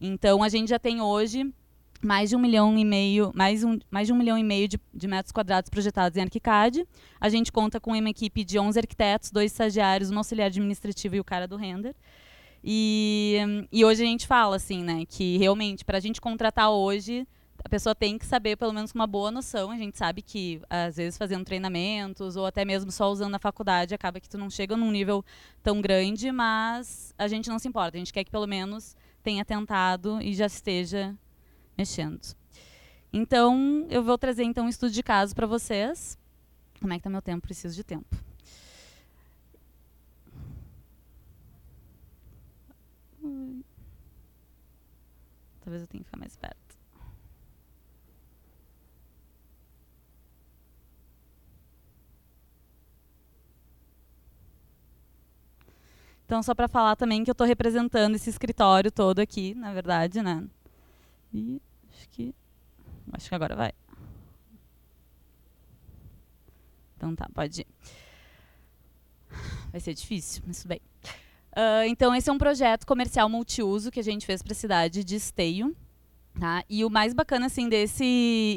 [0.00, 1.52] Então a gente já tem hoje
[2.02, 4.80] mais de um milhão e meio, mais, um, mais de um milhão e meio de,
[4.92, 6.86] de, metros quadrados projetados em ArchiCAD.
[7.20, 11.20] A gente conta com uma equipe de 11 arquitetos, dois estagiários, um auxiliar administrativo e
[11.20, 11.94] o cara do render.
[12.62, 13.38] E,
[13.72, 17.26] e hoje a gente fala assim, né, que realmente para a gente contratar hoje
[17.64, 19.70] a pessoa tem que saber pelo menos uma boa noção.
[19.70, 23.94] A gente sabe que às vezes fazendo treinamentos ou até mesmo só usando na faculdade
[23.94, 25.24] acaba que tu não chega num nível
[25.62, 27.96] tão grande, mas a gente não se importa.
[27.96, 31.14] A gente quer que pelo menos tenha tentado e já esteja
[31.80, 32.20] mexendo.
[33.10, 36.18] Então, eu vou trazer então um estudo de caso para vocês.
[36.78, 37.40] Como é que tá meu tempo?
[37.42, 38.14] Preciso de tempo.
[45.62, 46.58] Talvez eu tenha que ficar mais perto.
[56.26, 60.22] Então, só para falar também que eu estou representando esse escritório todo aqui, na verdade,
[60.22, 60.46] né?
[61.32, 61.60] E
[62.10, 62.34] que
[63.12, 63.72] acho que agora vai.
[66.96, 67.66] Então tá, pode ir.
[69.70, 70.80] Vai ser difícil, mas tudo bem.
[71.52, 75.02] Uh, então, esse é um projeto comercial multiuso que a gente fez para a cidade
[75.02, 75.74] de Esteio.
[76.38, 76.64] Tá?
[76.68, 78.04] E o mais bacana assim desse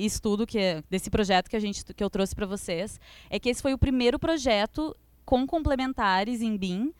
[0.03, 2.99] estudo que é, desse projeto que a gente que eu trouxe para vocês
[3.31, 6.93] é que esse foi o primeiro projeto com complementares em BIM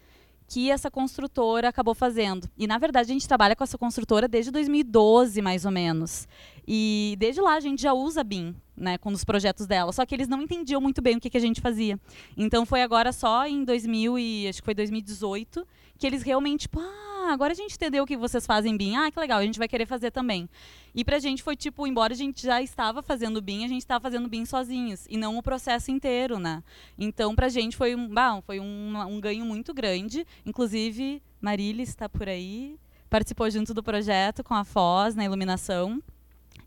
[0.54, 2.48] que essa construtora acabou fazendo.
[2.56, 6.28] E na verdade a gente trabalha com essa construtora desde 2012, mais ou menos.
[6.68, 9.92] E desde lá a gente já usa BIM, né, com os projetos dela.
[9.92, 12.00] Só que eles não entendiam muito bem o que, que a gente fazia.
[12.38, 15.66] Então foi agora só em 2000 e acho que foi 2018
[16.04, 18.98] que eles realmente, tipo, ah, agora a gente entendeu o que vocês fazem BIM.
[18.98, 20.50] Ah, que legal, a gente vai querer fazer também.
[20.94, 24.02] E pra gente foi tipo, embora a gente já estava fazendo BIM, a gente estava
[24.02, 26.62] fazendo BIM sozinhos e não o processo inteiro, né?
[27.00, 30.28] Então pra gente foi um, bah, foi um, um ganho muito grande.
[30.46, 32.78] Inclusive, Marília está por aí,
[33.10, 36.04] participou junto do projeto com a Foz na iluminação.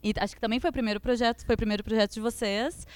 [0.03, 2.87] E acho que também foi o primeiro projeto, foi o primeiro projeto de vocês.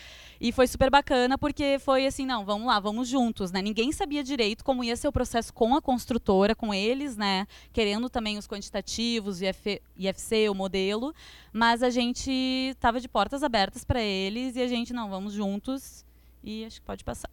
[0.40, 3.60] E foi super bacana porque foi assim, não, vamos lá, vamos juntos, né?
[3.60, 7.46] Ninguém sabia direito como ia ser o processo com a construtora, com eles, né?
[7.74, 11.14] Querendo também os quantitativos, IF, IFC, o modelo,
[11.52, 16.06] mas a gente estava de portas abertas para eles e a gente, não, vamos juntos
[16.42, 17.30] e acho que pode passar.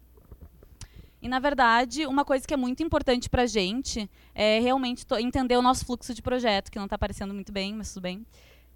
[1.20, 5.56] E, na verdade, uma coisa que é muito importante para a gente é realmente entender
[5.56, 8.24] o nosso fluxo de projeto, que não está aparecendo muito bem, mas tudo bem.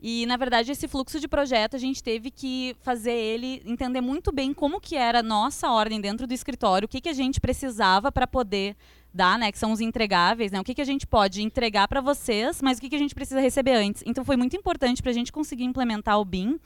[0.05, 4.32] E, na verdade, esse fluxo de projeto, a gente teve que fazer ele entender muito
[4.32, 7.40] bem como que era a nossa ordem dentro do escritório, o que, que a gente
[7.40, 8.74] precisava para poder
[9.14, 12.00] dar, né, que são os entregáveis, né, o que, que a gente pode entregar para
[12.00, 14.03] vocês, mas o que, que a gente precisa receber antes.
[14.05, 16.59] Então, foi muito importante para a gente conseguir implementar o BIM,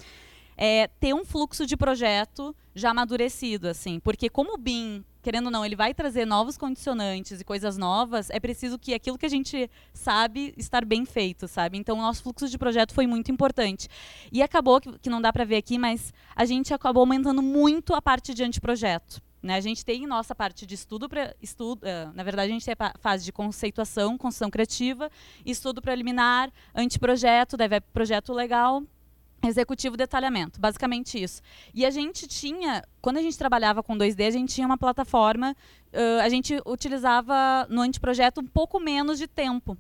[0.57, 5.51] é, ter um fluxo de projeto já amadurecido, assim, porque como o BIM querendo ou
[5.51, 9.29] não, ele vai trazer novos condicionantes e coisas novas, é preciso que aquilo que a
[9.29, 11.77] gente sabe estar bem feito, sabe?
[11.77, 13.89] Então, o nosso fluxo de projeto foi muito importante.
[14.31, 17.93] E acabou, que, que não dá para ver aqui, mas a gente acabou aumentando muito
[17.93, 19.21] a parte de anteprojeto.
[19.43, 19.57] Né?
[19.57, 22.77] A gente tem nossa parte de estudo, pra, estudo uh, na verdade, a gente tem
[22.79, 25.11] a fase de conceituação, construção criativa,
[25.45, 28.81] estudo preliminar, anteprojeto, deve projeto legal,
[29.47, 31.43] executivo detalhamento, basicamente isso.
[31.75, 35.57] E a gente tinha, quando a gente trabalhava com 2D, a gente tinha uma plataforma,
[35.93, 39.77] uh, a gente utilizava no anteprojeto um pouco menos de tempo.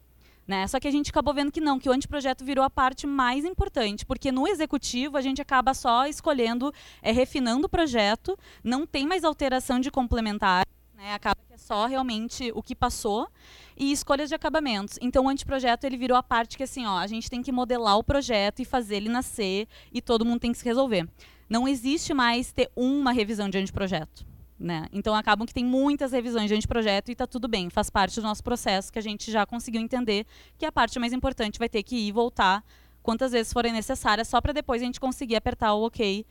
[0.46, 0.66] Né?
[0.68, 3.44] Só que a gente acabou vendo que não, que o anteprojeto virou a parte mais
[3.44, 9.06] importante, porque no executivo a gente acaba só escolhendo, é, refinando o projeto, não tem
[9.06, 10.64] mais alteração de complementar,
[10.96, 11.14] né?
[11.14, 13.28] acaba que é só realmente o que passou
[13.76, 14.98] e escolhas de acabamentos.
[15.00, 17.98] Então o anteprojeto ele virou a parte que assim, ó, a gente tem que modelar
[17.98, 21.08] o projeto e fazer ele nascer e todo mundo tem que se resolver.
[21.48, 24.26] Não existe mais ter uma revisão de anteprojeto.
[24.58, 24.86] Né?
[24.90, 28.22] Então acabam que tem muitas revisões de anteprojeto e está tudo bem, faz parte do
[28.22, 30.26] nosso processo que a gente já conseguiu entender
[30.56, 32.64] que a parte mais importante vai ter que ir e voltar
[33.02, 36.24] quantas vezes forem necessárias, só para depois a gente conseguir apertar o OK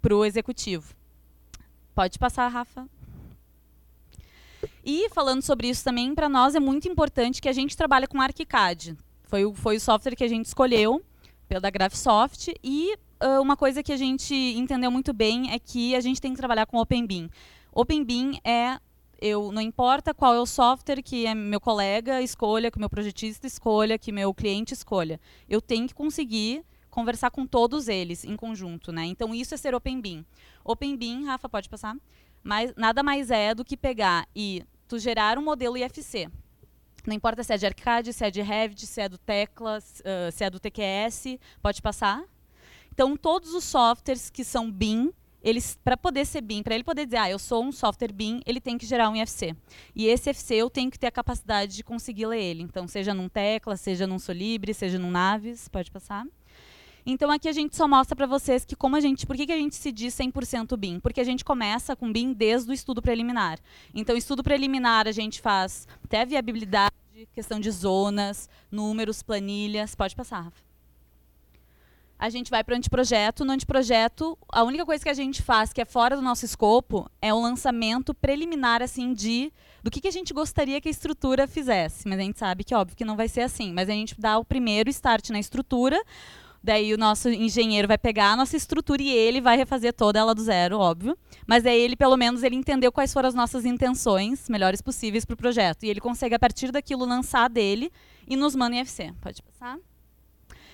[0.00, 0.94] para o executivo.
[1.96, 2.88] Pode passar, Rafa.
[4.84, 8.20] E falando sobre isso também, para nós é muito importante que a gente trabalhe com
[8.20, 8.96] ArchiCAD.
[9.22, 11.02] Foi o, foi o software que a gente escolheu,
[11.48, 16.00] pela Graphisoft, e uh, uma coisa que a gente entendeu muito bem é que a
[16.00, 17.30] gente tem que trabalhar com OpenBeam.
[17.72, 18.78] OpenBeam é
[19.20, 23.46] eu não importa qual é o software que é meu colega escolha, que meu projetista
[23.46, 25.18] escolha, que meu cliente escolha.
[25.48, 29.06] Eu tenho que conseguir conversar com todos eles em conjunto, né?
[29.06, 30.26] Então isso é ser OpenBeam.
[30.62, 31.96] OpenBeam, Rafa, pode passar?
[32.42, 36.28] Mas nada mais é do que pegar e tu gerar um modelo IFC.
[37.06, 40.42] Não importa se é de ArchiCAD, se é de Revit, se é do Tecla, se
[40.42, 42.24] é do TQS, pode passar.
[42.92, 45.12] Então, todos os softwares que são BIM,
[45.42, 48.40] eles para poder ser BIM, para ele poder dizer, ah, eu sou um software BIM,
[48.46, 49.54] ele tem que gerar um IFC.
[49.94, 52.62] E esse IFC eu tenho que ter a capacidade de conseguir ler ele.
[52.62, 56.24] Então, seja num Tecla, seja num Solibre, seja num Naves, pode passar.
[57.06, 59.52] Então aqui a gente só mostra para vocês que como a gente, por que, que
[59.52, 61.00] a gente se diz 100% BIM?
[61.00, 63.58] Porque a gente começa com BIM desde o estudo preliminar.
[63.94, 66.92] Então estudo preliminar a gente faz até viabilidade,
[67.32, 70.64] questão de zonas, números, planilhas, pode passar, Rafa
[72.24, 73.44] a gente vai para o anteprojeto.
[73.44, 77.10] No anteprojeto, a única coisa que a gente faz que é fora do nosso escopo
[77.20, 79.52] é o lançamento preliminar assim de
[79.82, 82.08] do que, que a gente gostaria que a estrutura fizesse.
[82.08, 83.72] Mas a gente sabe que óbvio que não vai ser assim.
[83.72, 86.02] Mas a gente dá o primeiro start na estrutura.
[86.64, 90.34] Daí o nosso engenheiro vai pegar a nossa estrutura e ele vai refazer toda ela
[90.34, 91.14] do zero, óbvio.
[91.46, 95.34] Mas aí ele, pelo menos, ele entendeu quais foram as nossas intenções melhores possíveis para
[95.34, 95.84] o projeto.
[95.84, 97.92] E ele consegue, a partir daquilo, lançar dele
[98.26, 99.12] e nos manda em FC.
[99.20, 99.78] Pode passar?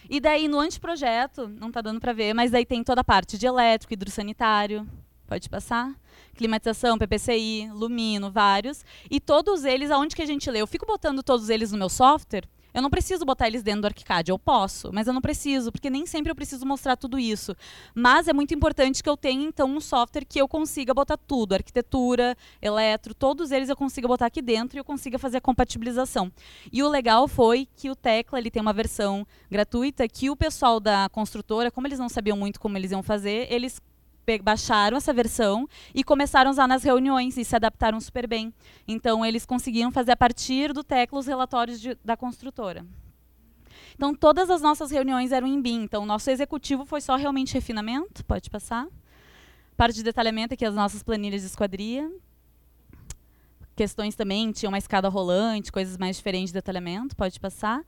[0.08, 3.36] E daí no anteprojeto, não está dando para ver, mas daí tem toda a parte
[3.36, 4.88] de elétrico, hidrossanitário,
[5.26, 5.92] pode passar,
[6.36, 8.84] climatização, PPCI, Lumino, vários.
[9.10, 10.60] E todos eles, aonde que a gente lê?
[10.60, 13.86] Eu fico botando todos eles no meu software eu não preciso botar eles dentro do
[13.86, 17.54] ArchiCAD, eu posso, mas eu não preciso, porque nem sempre eu preciso mostrar tudo isso.
[17.94, 21.54] Mas é muito importante que eu tenha, então, um software que eu consiga botar tudo,
[21.54, 26.32] arquitetura, eletro, todos eles eu consiga botar aqui dentro e eu consiga fazer a compatibilização.
[26.72, 30.80] E o legal foi que o Tecla ele tem uma versão gratuita que o pessoal
[30.80, 33.80] da construtora, como eles não sabiam muito como eles iam fazer, eles
[34.38, 38.54] baixaram essa versão e começaram a usar nas reuniões e se adaptaram super bem.
[38.86, 42.86] Então, eles conseguiam fazer a partir do Tecla os relatórios de, da construtora.
[43.94, 45.82] Então, todas as nossas reuniões eram em BIM.
[45.82, 48.24] Então, o nosso executivo foi só realmente refinamento.
[48.24, 48.86] Pode passar.
[49.76, 52.10] Parte de detalhamento aqui, as nossas planilhas de esquadria.
[53.76, 57.16] Questões também, tinha uma escada rolante, coisas mais diferentes de detalhamento.
[57.16, 57.84] Pode passar.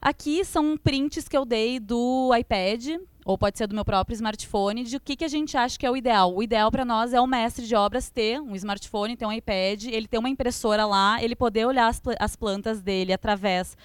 [0.00, 4.84] Aqui são prints que eu dei do iPad, ou pode ser do meu próprio smartphone,
[4.84, 6.34] de o que, que a gente acha que é o ideal.
[6.34, 9.84] O ideal para nós é o mestre de obras ter um smartphone, ter um iPad,
[9.86, 13.76] ele ter uma impressora lá, ele poder olhar as, pl as plantas dele através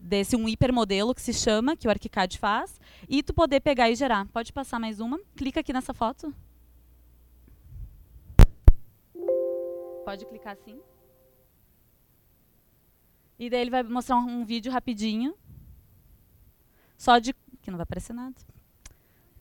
[0.00, 3.94] desse um hipermodelo que se chama, que o ArchiCAD faz, e tu poder pegar e
[3.94, 4.26] gerar.
[4.28, 5.20] Pode passar mais uma?
[5.34, 6.32] Clica aqui nessa foto.
[10.04, 10.80] Pode clicar assim.
[13.38, 15.34] E daí ele vai mostrar um, um vídeo rapidinho
[16.96, 17.34] só de.
[17.60, 18.34] que não vai aparecer nada.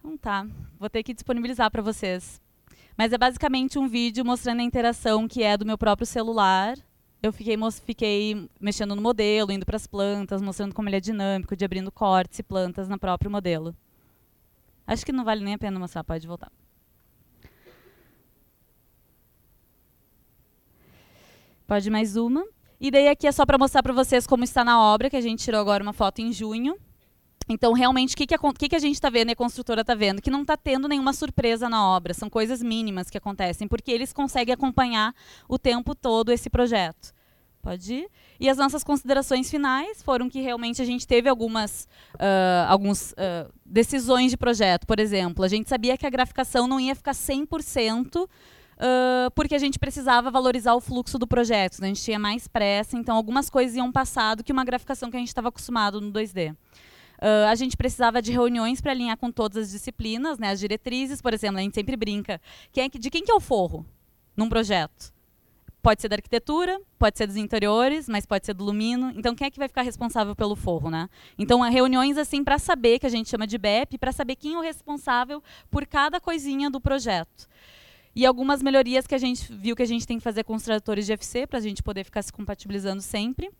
[0.05, 0.47] Então tá,
[0.77, 2.39] vou ter que disponibilizar para vocês.
[2.95, 6.77] Mas é basicamente um vídeo mostrando a interação que é do meu próprio celular.
[7.23, 11.55] Eu fiquei, fiquei mexendo no modelo, indo para as plantas, mostrando como ele é dinâmico,
[11.55, 13.75] de abrindo cortes e plantas no próprio modelo.
[14.85, 16.51] Acho que não vale nem a pena mostrar, pode voltar.
[21.65, 22.45] Pode mais uma.
[22.79, 25.21] E daí aqui é só para mostrar para vocês como está na obra, que a
[25.21, 26.77] gente tirou agora uma foto em junho.
[27.47, 29.81] Então, realmente, o que, que, a, que, que a gente está vendo e a construtora
[29.81, 30.21] está vendo?
[30.21, 34.11] Que não está tendo nenhuma surpresa na obra, são coisas mínimas que acontecem, porque eles
[34.11, 35.13] conseguem acompanhar
[35.47, 37.13] o tempo todo esse projeto.
[37.61, 38.07] Pode ir.
[38.39, 43.51] E as nossas considerações finais foram que realmente a gente teve algumas uh, alguns, uh,
[43.65, 44.85] decisões de projeto.
[44.85, 48.29] Por exemplo, a gente sabia que a graficação não ia ficar 100%, uh,
[49.33, 51.83] porque a gente precisava valorizar o fluxo do projeto.
[51.83, 55.17] A gente tinha mais pressa, então algumas coisas iam passar do que uma graficação que
[55.17, 56.55] a gente estava acostumado no 2D.
[57.17, 61.21] Uh, a gente precisava de reuniões para alinhar com todas as disciplinas, né, as diretrizes,
[61.21, 62.41] por exemplo, a gente sempre brinca.
[62.71, 63.85] Quem é que, de quem que é o forro
[64.35, 65.13] num projeto?
[65.81, 69.13] Pode ser da arquitetura, pode ser dos interiores, mas pode ser do lumino.
[69.15, 71.07] Então, quem é que vai ficar responsável pelo forro, né?
[71.37, 74.57] Então, reuniões assim para saber, que a gente chama de BEP, para saber quem é
[74.57, 77.47] o responsável por cada coisinha do projeto.
[78.15, 80.63] E algumas melhorias que a gente viu que a gente tem que fazer com os
[80.63, 83.51] tradutores de FC, para a gente poder ficar se compatibilizando sempre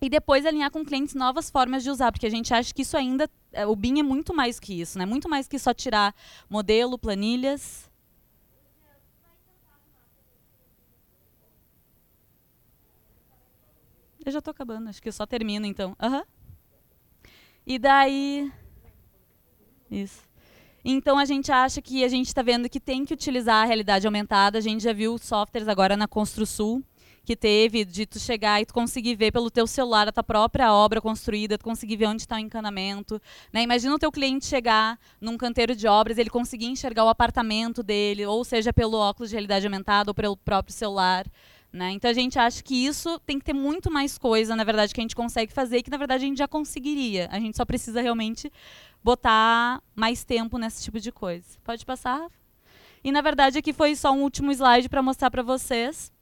[0.00, 2.96] e depois alinhar com clientes novas formas de usar, porque a gente acha que isso
[2.96, 5.06] ainda, é, o BIM é muito mais que isso, né?
[5.06, 6.14] Muito mais que só tirar
[6.48, 7.90] modelo, planilhas.
[14.24, 15.96] Eu já estou acabando, acho que eu só termino então.
[16.02, 16.22] Uhum.
[17.64, 18.52] E daí.
[19.90, 20.26] Isso.
[20.84, 24.06] Então a gente acha que a gente está vendo que tem que utilizar a realidade
[24.06, 24.58] aumentada.
[24.58, 26.82] A gente já viu softwares agora na ConstruSul
[27.26, 30.72] que teve de tu chegar e tu conseguir ver pelo teu celular a tua própria
[30.72, 33.20] obra construída, tu conseguir ver onde está o encanamento.
[33.52, 33.62] Né?
[33.62, 38.24] Imagina o teu cliente chegar num canteiro de obras, ele conseguir enxergar o apartamento dele,
[38.24, 41.26] ou seja, pelo óculos de realidade aumentada ou pelo próprio celular.
[41.72, 41.90] Né?
[41.90, 45.00] Então a gente acha que isso tem que ter muito mais coisa, na verdade, que
[45.00, 47.28] a gente consegue fazer e que na verdade a gente já conseguiria.
[47.32, 48.52] A gente só precisa realmente
[49.02, 51.58] botar mais tempo nesse tipo de coisa.
[51.64, 52.28] Pode passar?
[53.02, 56.14] E na verdade aqui foi só um último slide para mostrar para vocês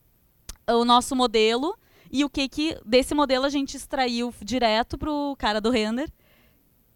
[0.69, 1.77] o nosso modelo
[2.11, 6.11] e o que que desse modelo a gente extraiu direto para o cara do render.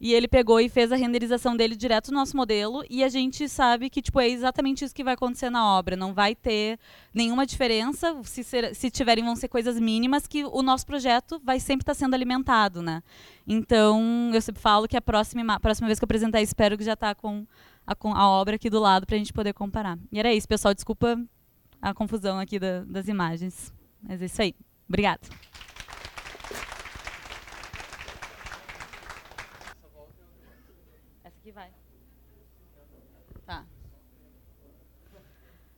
[0.00, 3.48] E ele pegou e fez a renderização dele direto no nosso modelo e a gente
[3.48, 6.78] sabe que tipo é exatamente isso que vai acontecer na obra, não vai ter
[7.12, 11.58] nenhuma diferença, se, ser, se tiverem vão ser coisas mínimas que o nosso projeto vai
[11.58, 13.02] sempre estar sendo alimentado, né?
[13.44, 16.84] Então, eu sempre falo que a próxima a próxima vez que eu apresentar espero que
[16.84, 17.44] já está com
[17.84, 19.98] a, com a obra aqui do lado para a gente poder comparar.
[20.12, 21.18] E era isso, pessoal, desculpa
[21.80, 23.72] a confusão aqui da, das imagens.
[24.02, 24.54] Mas é isso aí.
[24.88, 25.20] Obrigada.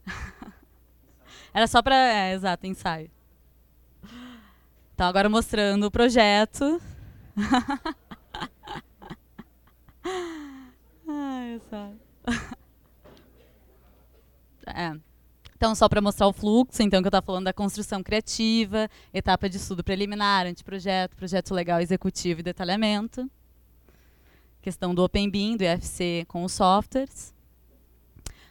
[1.54, 3.10] Era só para, é, exato, ensaio.
[4.94, 6.80] Então agora mostrando o projeto.
[11.08, 11.99] Ai, é.
[15.60, 19.46] Então, só para mostrar o fluxo, então, que eu estava falando da construção criativa, etapa
[19.46, 23.30] de estudo preliminar, anteprojeto, projeto legal executivo e detalhamento.
[24.62, 27.34] Questão do Open BIM, do IFC com os softwares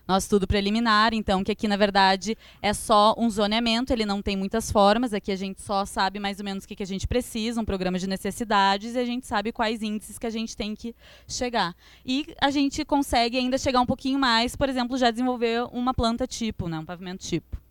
[0.09, 4.35] nosso estudo preliminar, então, que aqui, na verdade, é só um zoneamento, ele não tem
[4.35, 7.07] muitas formas, aqui a gente só sabe mais ou menos o que, que a gente
[7.07, 10.75] precisa, um programa de necessidades, e a gente sabe quais índices que a gente tem
[10.75, 10.95] que
[11.27, 11.75] chegar.
[12.03, 16.25] E a gente consegue ainda chegar um pouquinho mais, por exemplo, já desenvolver uma planta
[16.25, 17.61] tipo, né, um pavimento tipo.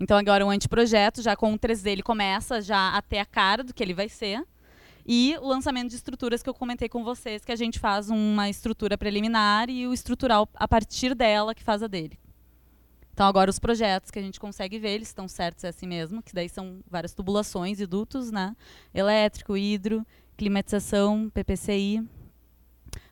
[0.00, 3.74] Então, agora o anteprojeto, já com o 3D, ele começa já até a cara do
[3.74, 4.42] que ele vai ser.
[5.08, 8.48] E o lançamento de estruturas que eu comentei com vocês, que a gente faz uma
[8.48, 12.18] estrutura preliminar e o estrutural a partir dela que faz a dele.
[13.12, 16.22] Então agora os projetos que a gente consegue ver, eles estão certos é assim mesmo,
[16.22, 18.54] que daí são várias tubulações e dutos, né?
[18.92, 20.04] Elétrico, hidro,
[20.36, 22.04] climatização, PPCI,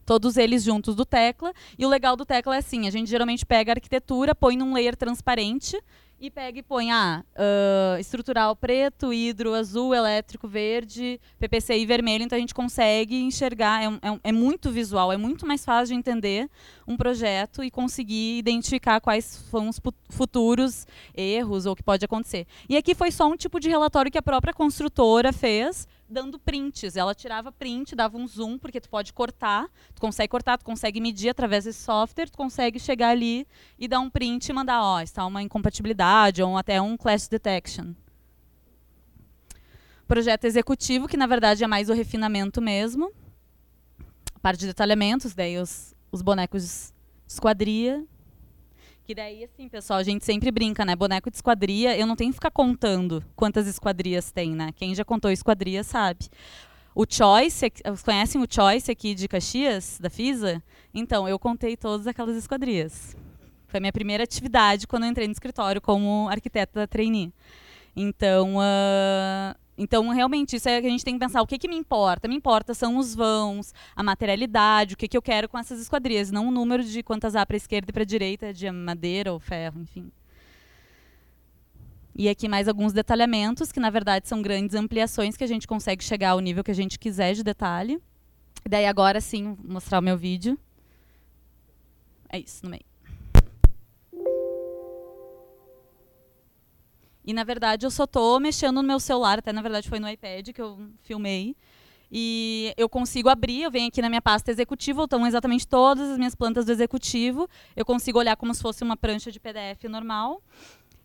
[0.04, 1.54] todos eles juntos do Tecla.
[1.78, 4.74] E o legal do Tecla é assim, a gente geralmente pega a arquitetura, põe num
[4.74, 5.80] layer transparente
[6.20, 12.36] e pega e põe ah, uh, estrutural preto, hidro azul, elétrico verde, PPCI vermelho, então
[12.36, 16.48] a gente consegue enxergar, é, é, é, muito visual, é muito mais fácil de entender
[16.86, 22.46] um projeto e conseguir identificar quais são os futuros erros ou o que pode acontecer.
[22.68, 26.96] E aqui foi só um tipo de relatório que a própria construtora fez, dando prints.
[26.96, 31.00] Ela tirava print, dava um zoom, porque tu pode cortar, tu consegue cortar, tu consegue
[31.00, 33.46] medir através desse software, tu consegue chegar ali
[33.78, 37.94] e dar um print e mandar, ó, está uma incompatibilidade ou até um clash detection.
[40.06, 43.10] Projeto executivo, que na verdade é mais o refinamento mesmo.
[44.34, 46.62] A parte de detalhamentos, daí os, os bonecos
[47.26, 48.04] de esquadria,
[49.04, 50.96] que daí, assim, pessoal, a gente sempre brinca, né?
[50.96, 54.72] Boneco de esquadria, eu não tenho que ficar contando quantas esquadrias tem, né?
[54.74, 56.26] Quem já contou esquadria sabe.
[56.94, 57.70] O Choice,
[58.04, 60.62] conhecem o Choice aqui de Caxias, da FISA?
[60.94, 63.14] Então, eu contei todas aquelas esquadrias.
[63.66, 67.32] Foi a minha primeira atividade quando entrei no escritório como arquiteta da trainee.
[67.94, 71.42] Então, uh, então, realmente, isso é que a gente tem que pensar.
[71.42, 72.28] O que, que me importa?
[72.28, 76.30] Me importa são os vãos, a materialidade, o que, que eu quero com essas esquadrias,
[76.30, 79.80] não o número de quantas há para esquerda e para direita, de madeira ou ferro,
[79.80, 80.10] enfim.
[82.16, 86.04] E aqui mais alguns detalhamentos, que na verdade são grandes ampliações que a gente consegue
[86.04, 88.00] chegar ao nível que a gente quiser de detalhe.
[88.68, 90.56] Daí agora sim, vou mostrar o meu vídeo.
[92.28, 92.93] É isso, no meio.
[97.24, 100.08] E na verdade eu só estou mexendo no meu celular, até na verdade foi no
[100.08, 101.56] iPad que eu filmei.
[102.12, 106.18] E eu consigo abrir, eu venho aqui na minha pasta executiva, estão exatamente todas as
[106.18, 107.48] minhas plantas do executivo.
[107.74, 110.40] Eu consigo olhar como se fosse uma prancha de PDF normal.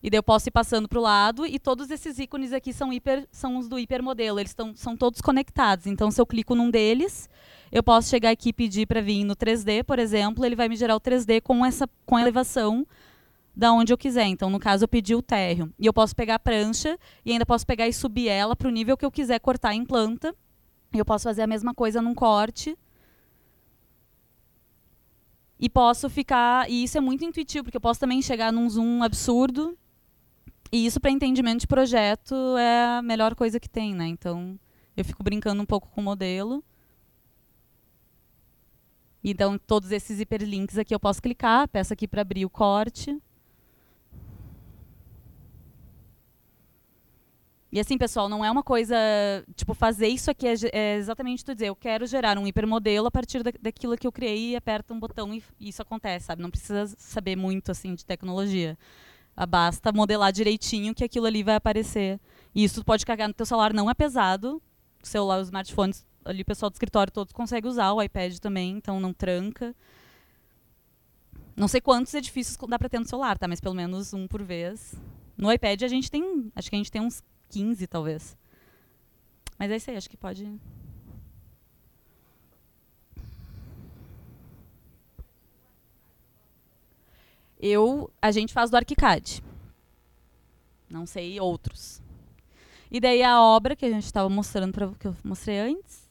[0.02, 2.94] E daí eu posso ir passando para o lado e todos esses ícones aqui são,
[2.94, 5.88] hiper, são os do hipermodelo, eles tão, são todos conectados.
[5.88, 7.30] Então, se eu clico num deles,
[7.70, 10.76] eu posso chegar aqui e pedir para vir no 3D, por exemplo, ele vai me
[10.78, 12.88] gerar o 3D com essa com a elevação
[13.60, 14.26] da onde eu quiser.
[14.26, 15.72] Então, no caso, eu pedi o térreo.
[15.78, 18.72] E eu posso pegar a prancha e ainda posso pegar e subir ela para o
[18.72, 20.34] nível que eu quiser cortar em planta.
[20.94, 22.78] E eu posso fazer a mesma coisa num corte.
[25.60, 26.72] E posso ficar.
[26.72, 29.78] E isso é muito intuitivo, porque eu posso também chegar num zoom absurdo.
[30.72, 34.08] E isso, para entendimento de projeto, é a melhor coisa que tem, né?
[34.08, 34.58] Então,
[34.96, 36.64] eu fico brincando um pouco com o modelo.
[39.22, 43.22] Então, todos esses hiperlinks aqui eu posso clicar, peço aqui para abrir o corte.
[47.72, 48.96] E assim, pessoal, não é uma coisa,
[49.56, 53.12] tipo, fazer isso aqui é, é exatamente tu dizer, eu quero gerar um hipermodelo a
[53.12, 56.42] partir da, daquilo que eu criei e aperta um botão e, e, isso acontece, sabe?
[56.42, 58.76] Não precisa saber muito, assim, de tecnologia.
[59.38, 62.20] Ah, basta modelar direitinho que aquilo ali vai aparecer.
[62.56, 64.60] E isso pode carregar no teu celular, não é pesado.
[65.04, 68.72] O celular, os smartphones, ali o pessoal do escritório todos consegue usar, o iPad também,
[68.72, 69.76] então não tranca.
[71.56, 73.48] Não sei quantos edifícios dá para ter no celular, tá?
[73.48, 74.96] Mas pelo menos um por vez.
[75.38, 78.38] No iPad a gente tem, acho que a gente tem uns 15, talvez.
[79.58, 80.50] Mas é isso aí, acho que pode.
[87.60, 89.42] Eu, a gente faz do Archicad,
[90.90, 92.02] Não sei outros.
[92.90, 96.10] E daí a obra que a gente estava mostrando para que eu mostrei antes.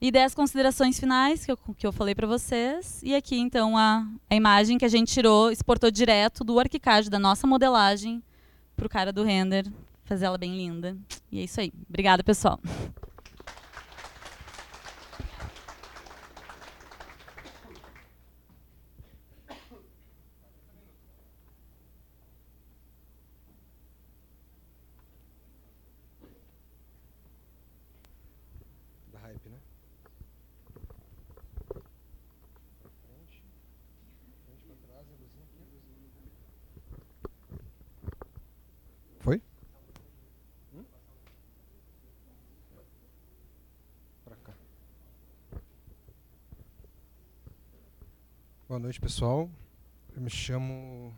[0.00, 3.02] E daí as considerações finais que eu, que eu falei para vocês.
[3.02, 7.18] E aqui então a, a imagem que a gente tirou, exportou direto do ArchiCAD da
[7.18, 8.22] nossa modelagem
[8.76, 9.66] para o cara do render
[10.04, 10.96] fazer ela bem linda.
[11.30, 11.72] E é isso aí.
[11.88, 12.60] Obrigada, pessoal.
[48.76, 49.48] Boa noite, pessoal.
[50.14, 51.10] Eu me chamo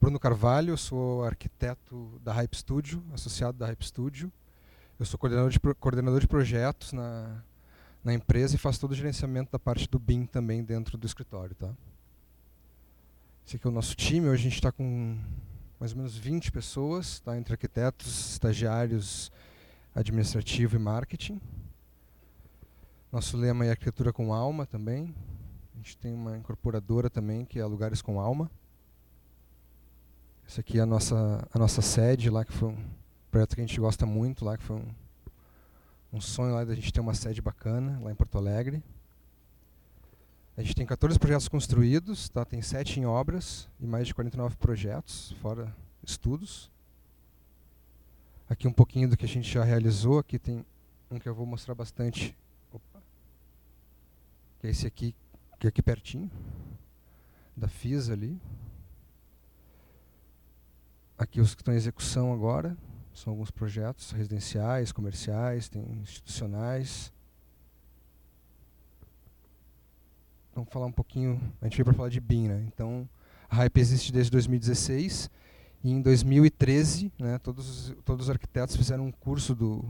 [0.00, 4.32] Bruno Carvalho, sou arquiteto da Hype Studio, associado da Hype Studio.
[4.98, 7.44] Eu sou coordenador de, coordenador de projetos na,
[8.02, 11.54] na empresa e faço todo o gerenciamento da parte do BIM também dentro do escritório.
[11.54, 11.74] Tá?
[13.46, 14.26] Esse aqui é o nosso time.
[14.26, 15.18] Hoje a gente está com
[15.78, 17.36] mais ou menos 20 pessoas, tá?
[17.36, 19.30] entre arquitetos, estagiários,
[19.94, 21.38] administrativo e marketing.
[23.12, 25.14] Nosso lema é arquitetura com alma também
[25.84, 28.50] gente tem uma incorporadora também, que é Lugares com Alma.
[30.48, 32.90] Essa aqui é a nossa, a nossa sede lá, que foi um
[33.30, 34.88] projeto que a gente gosta muito lá, que foi um,
[36.10, 38.82] um sonho lá da gente ter uma sede bacana lá em Porto Alegre.
[40.56, 42.46] A gente tem 14 projetos construídos, tá?
[42.46, 46.70] tem 7 em obras e mais de 49 projetos, fora estudos.
[48.48, 50.64] Aqui um pouquinho do que a gente já realizou, aqui tem
[51.10, 52.34] um que eu vou mostrar bastante,
[52.72, 53.02] Opa.
[54.60, 55.14] que é esse aqui,
[55.58, 56.30] que é aqui pertinho,
[57.56, 58.40] da FIS ali.
[61.16, 62.76] Aqui os que estão em execução agora,
[63.14, 67.12] são alguns projetos residenciais, comerciais, tem institucionais.
[70.54, 72.64] Vamos falar um pouquinho, a gente veio para falar de BIM, né?
[72.66, 73.08] Então,
[73.48, 75.30] a Hype existe desde 2016
[75.84, 79.84] e em 2013, né, todos, todos os arquitetos fizeram um curso do,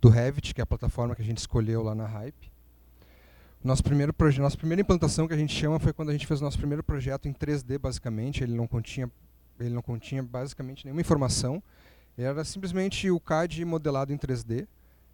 [0.00, 2.52] do Revit, que é a plataforma que a gente escolheu lá na Hype.
[3.62, 6.40] Nosso primeiro projeto, nossa primeira implantação que a gente chama foi quando a gente fez
[6.40, 8.42] o nosso primeiro projeto em 3D, basicamente.
[8.42, 9.10] Ele não continha,
[9.58, 11.62] ele não continha basicamente nenhuma informação.
[12.16, 14.66] Era simplesmente o CAD modelado em 3D,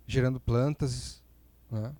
[0.06, 1.22] gerando plantas.
[1.70, 1.92] Né?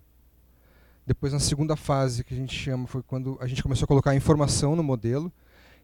[1.05, 4.15] Depois, na segunda fase, que a gente chama, foi quando a gente começou a colocar
[4.15, 5.31] informação no modelo.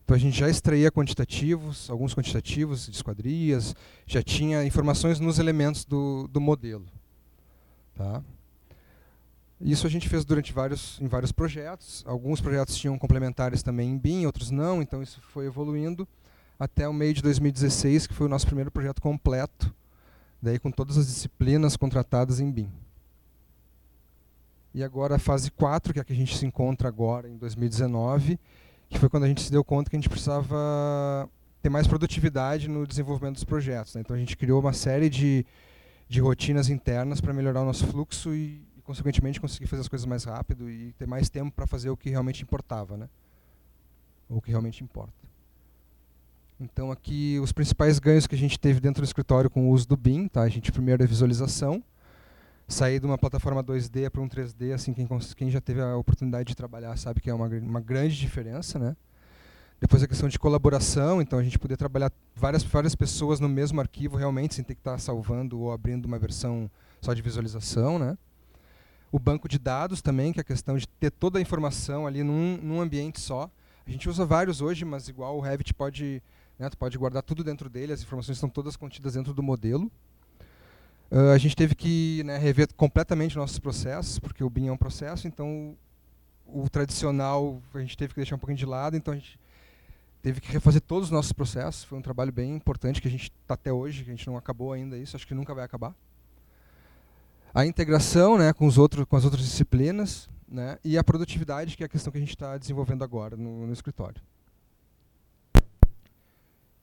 [0.10, 3.76] Então a gente já extraía quantitativos, alguns quantitativos de esquadrias,
[4.08, 6.88] já tinha informações nos elementos do, do modelo.
[7.94, 8.24] Tá?
[9.62, 12.04] Isso a gente fez durante vários, em vários projetos.
[12.08, 16.08] Alguns projetos tinham complementares também em BIM, outros não, então isso foi evoluindo
[16.58, 19.74] até o meio de 2016, que foi o nosso primeiro projeto completo,
[20.42, 22.70] daí com todas as disciplinas contratadas em BIM.
[24.74, 27.38] E agora a fase 4, que é a que a gente se encontra agora em
[27.38, 28.40] 2019,
[28.90, 31.30] que foi quando a gente se deu conta que a gente precisava
[31.62, 33.96] ter mais produtividade no desenvolvimento dos projetos.
[33.96, 34.02] Né?
[34.02, 35.46] Então a gente criou uma série de,
[36.08, 40.24] de rotinas internas para melhorar o nosso fluxo e, consequentemente conseguir fazer as coisas mais
[40.24, 43.08] rápido e ter mais tempo para fazer o que realmente importava, né?
[44.28, 45.14] Ou o que realmente importa.
[46.60, 49.88] Então aqui os principais ganhos que a gente teve dentro do escritório com o uso
[49.88, 50.42] do BIM, tá?
[50.42, 51.84] A gente primeiro a visualização,
[52.68, 56.48] sair de uma plataforma 2D para um 3D, assim quem, quem já teve a oportunidade
[56.48, 58.98] de trabalhar sabe que é uma, uma grande diferença, né?
[59.80, 63.80] Depois a questão de colaboração, então a gente poder trabalhar várias várias pessoas no mesmo
[63.80, 68.18] arquivo realmente sem ter que estar salvando ou abrindo uma versão só de visualização, né?
[69.12, 72.24] O banco de dados também, que é a questão de ter toda a informação ali
[72.24, 73.50] num, num ambiente só.
[73.86, 76.22] A gente usa vários hoje, mas igual o Revit pode,
[76.60, 79.92] né, pode guardar tudo dentro dele, as informações estão todas contidas dentro do modelo.
[81.12, 84.78] Uh, a gente teve que né, rever completamente nossos processos, porque o BIM é um
[84.78, 85.76] processo, então
[86.46, 89.40] o, tradicional a gente teve que deixar um pouquinho de lado, então a gente
[90.22, 91.84] teve que refazer todos os nossos processos.
[91.84, 94.38] Foi um trabalho bem importante que a gente está até hoje, que a gente não
[94.38, 95.96] acabou ainda isso, acho que nunca vai acabar
[97.54, 101.84] a integração né, com, os outros, com as outras disciplinas né, e a produtividade, que
[101.84, 104.22] é a questão que a gente está desenvolvendo agora no, no, escritório.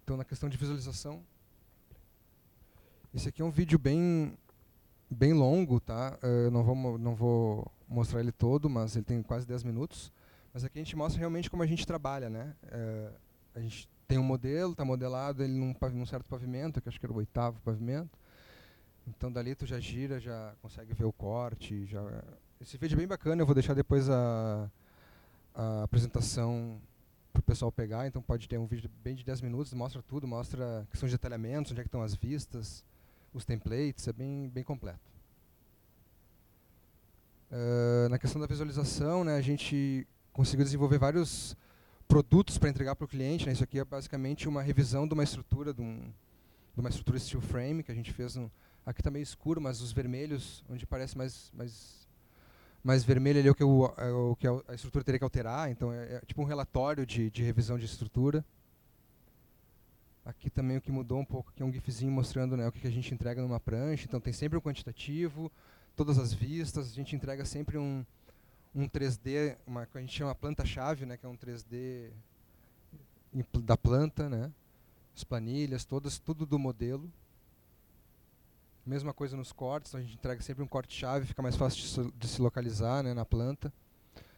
[0.05, 1.23] Então, na questão de visualização,
[3.15, 4.37] esse aqui é um vídeo bem,
[5.11, 6.19] bem longo, tá?
[6.23, 10.13] Uh, não, vou, não vou mostrar ele todo, mas ele tem quase 10 minutos.
[10.53, 12.55] Mas aqui a gente mostra realmente como a gente trabalha, né?
[12.65, 13.13] Uh,
[13.55, 17.07] a gente tem um modelo, está modelado ele num, num certo pavimento, que acho que
[17.07, 18.17] era o oitavo pavimento.
[19.07, 21.87] Então dali tu já gira, já consegue ver o corte.
[21.87, 22.03] Já...
[22.61, 24.71] Esse vídeo é bem bacana, eu vou deixar depois a,
[25.55, 26.81] a apresentação
[27.33, 30.27] para o pessoal pegar, então pode ter um vídeo bem de 10 minutos, mostra tudo,
[30.27, 32.83] mostra questão de detalhamentos, onde é que estão as vistas,
[33.33, 34.99] os templates, é bem, bem completo.
[37.51, 41.57] Uh, na questão da visualização, né, a gente conseguiu desenvolver vários
[42.09, 43.47] produtos para entregar para o cliente.
[43.47, 46.01] Né, isso aqui é basicamente uma revisão de uma estrutura, de, um,
[46.75, 48.35] de uma estrutura steel frame que a gente fez.
[48.35, 48.51] No,
[48.87, 52.07] aqui está meio escuro, mas os vermelhos, onde parece mais, mais,
[52.85, 55.69] mais vermelho ali é o que, o, é o que a estrutura teria que alterar.
[55.71, 58.45] Então é, é tipo um relatório de, de revisão de estrutura.
[60.25, 62.81] Aqui também o que mudou um pouco, aqui é um gifzinho mostrando né, o que,
[62.81, 64.07] que a gente entrega numa prancha.
[64.07, 65.51] Então tem sempre um quantitativo,
[65.97, 68.05] todas as vistas, a gente entrega sempre um,
[68.75, 72.11] um 3D, uma que a gente chama planta-chave, né, que é um 3D
[73.63, 74.51] da planta, né,
[75.15, 77.11] as planilhas, todas, tudo do modelo.
[78.87, 82.13] Mesma coisa nos cortes, então a gente entrega sempre um corte-chave, fica mais fácil de,
[82.19, 83.73] de se localizar né, na planta.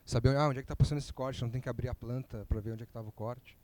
[0.07, 2.47] Saber ah, onde é que está passando esse corte, não tem que abrir a planta
[2.49, 3.59] para ver onde é que estava o corte.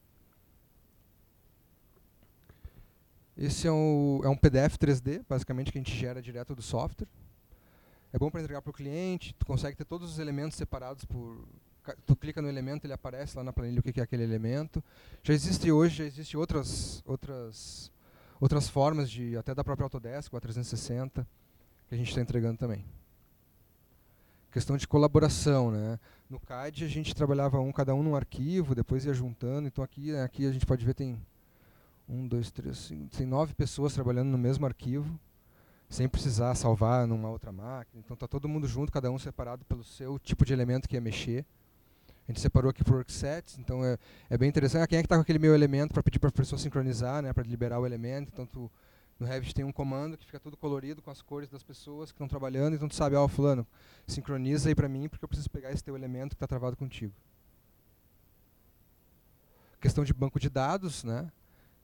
[3.37, 7.09] Esse é um, é um PDF 3D, basicamente, que a gente gera direto do software.
[8.13, 11.49] É bom para entregar para o cliente, tu consegue ter todos os elementos separados por...
[12.07, 14.85] Tu clica no elemento, ele aparece lá na planilha o que é aquele elemento.
[15.23, 17.91] Já existe hoje, já existe outras, outras,
[18.45, 21.27] outras formas, de até da própria Autodesk, o A360,
[21.89, 22.85] que a gente está entregando também.
[24.53, 25.99] Questão de colaboração, né?
[26.29, 29.67] No CAD a gente trabalhava um, cada um num arquivo, depois ia juntando.
[29.67, 31.19] Então aqui, aqui a gente pode ver tem
[32.07, 35.19] um, dois, três, cinco, tem nove pessoas trabalhando no mesmo arquivo
[35.89, 38.03] sem precisar salvar numa outra máquina.
[38.05, 41.01] Então está todo mundo junto, cada um separado pelo seu tipo de elemento que ia
[41.01, 41.47] mexer.
[42.27, 43.99] A gente separou aqui por worksets, então é,
[44.31, 44.83] é bem interessante.
[44.83, 47.23] Ah, quem é que está com aquele meu elemento para pedir para a pessoa sincronizar,
[47.23, 48.31] né, para liberar o elemento.
[48.33, 48.71] Então tu,
[49.19, 52.15] no Revit tem um comando que fica tudo colorido com as cores das pessoas que
[52.15, 53.67] estão trabalhando, então tu sabe, ó, oh, fulano,
[54.07, 57.13] sincroniza aí para mim porque eu preciso pegar esse teu elemento que está travado contigo.
[59.79, 61.31] Questão de banco de dados, né?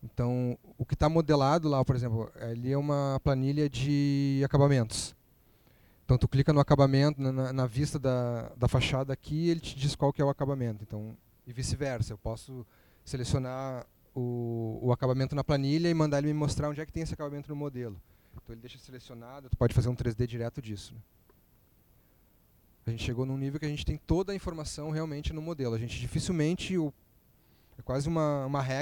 [0.03, 5.14] Então, o que está modelado lá, por exemplo, ali é uma planilha de acabamentos.
[6.11, 9.94] Então, tu clica no acabamento, na, na vista da, da fachada aqui, ele te diz
[9.94, 10.82] qual que é o acabamento.
[10.82, 12.12] Então, e vice-versa.
[12.12, 12.66] Eu posso
[13.04, 17.04] selecionar o, o acabamento na planilha e mandar ele me mostrar onde é que tem
[17.04, 17.96] esse acabamento no modelo.
[18.32, 20.94] Então, ele deixa selecionado, tu pode fazer um 3D direto disso.
[20.94, 21.00] Né?
[22.86, 25.76] A gente chegou num nível que a gente tem toda a informação realmente no modelo.
[25.76, 26.92] A gente dificilmente, o,
[27.78, 28.78] é quase uma, uma regra,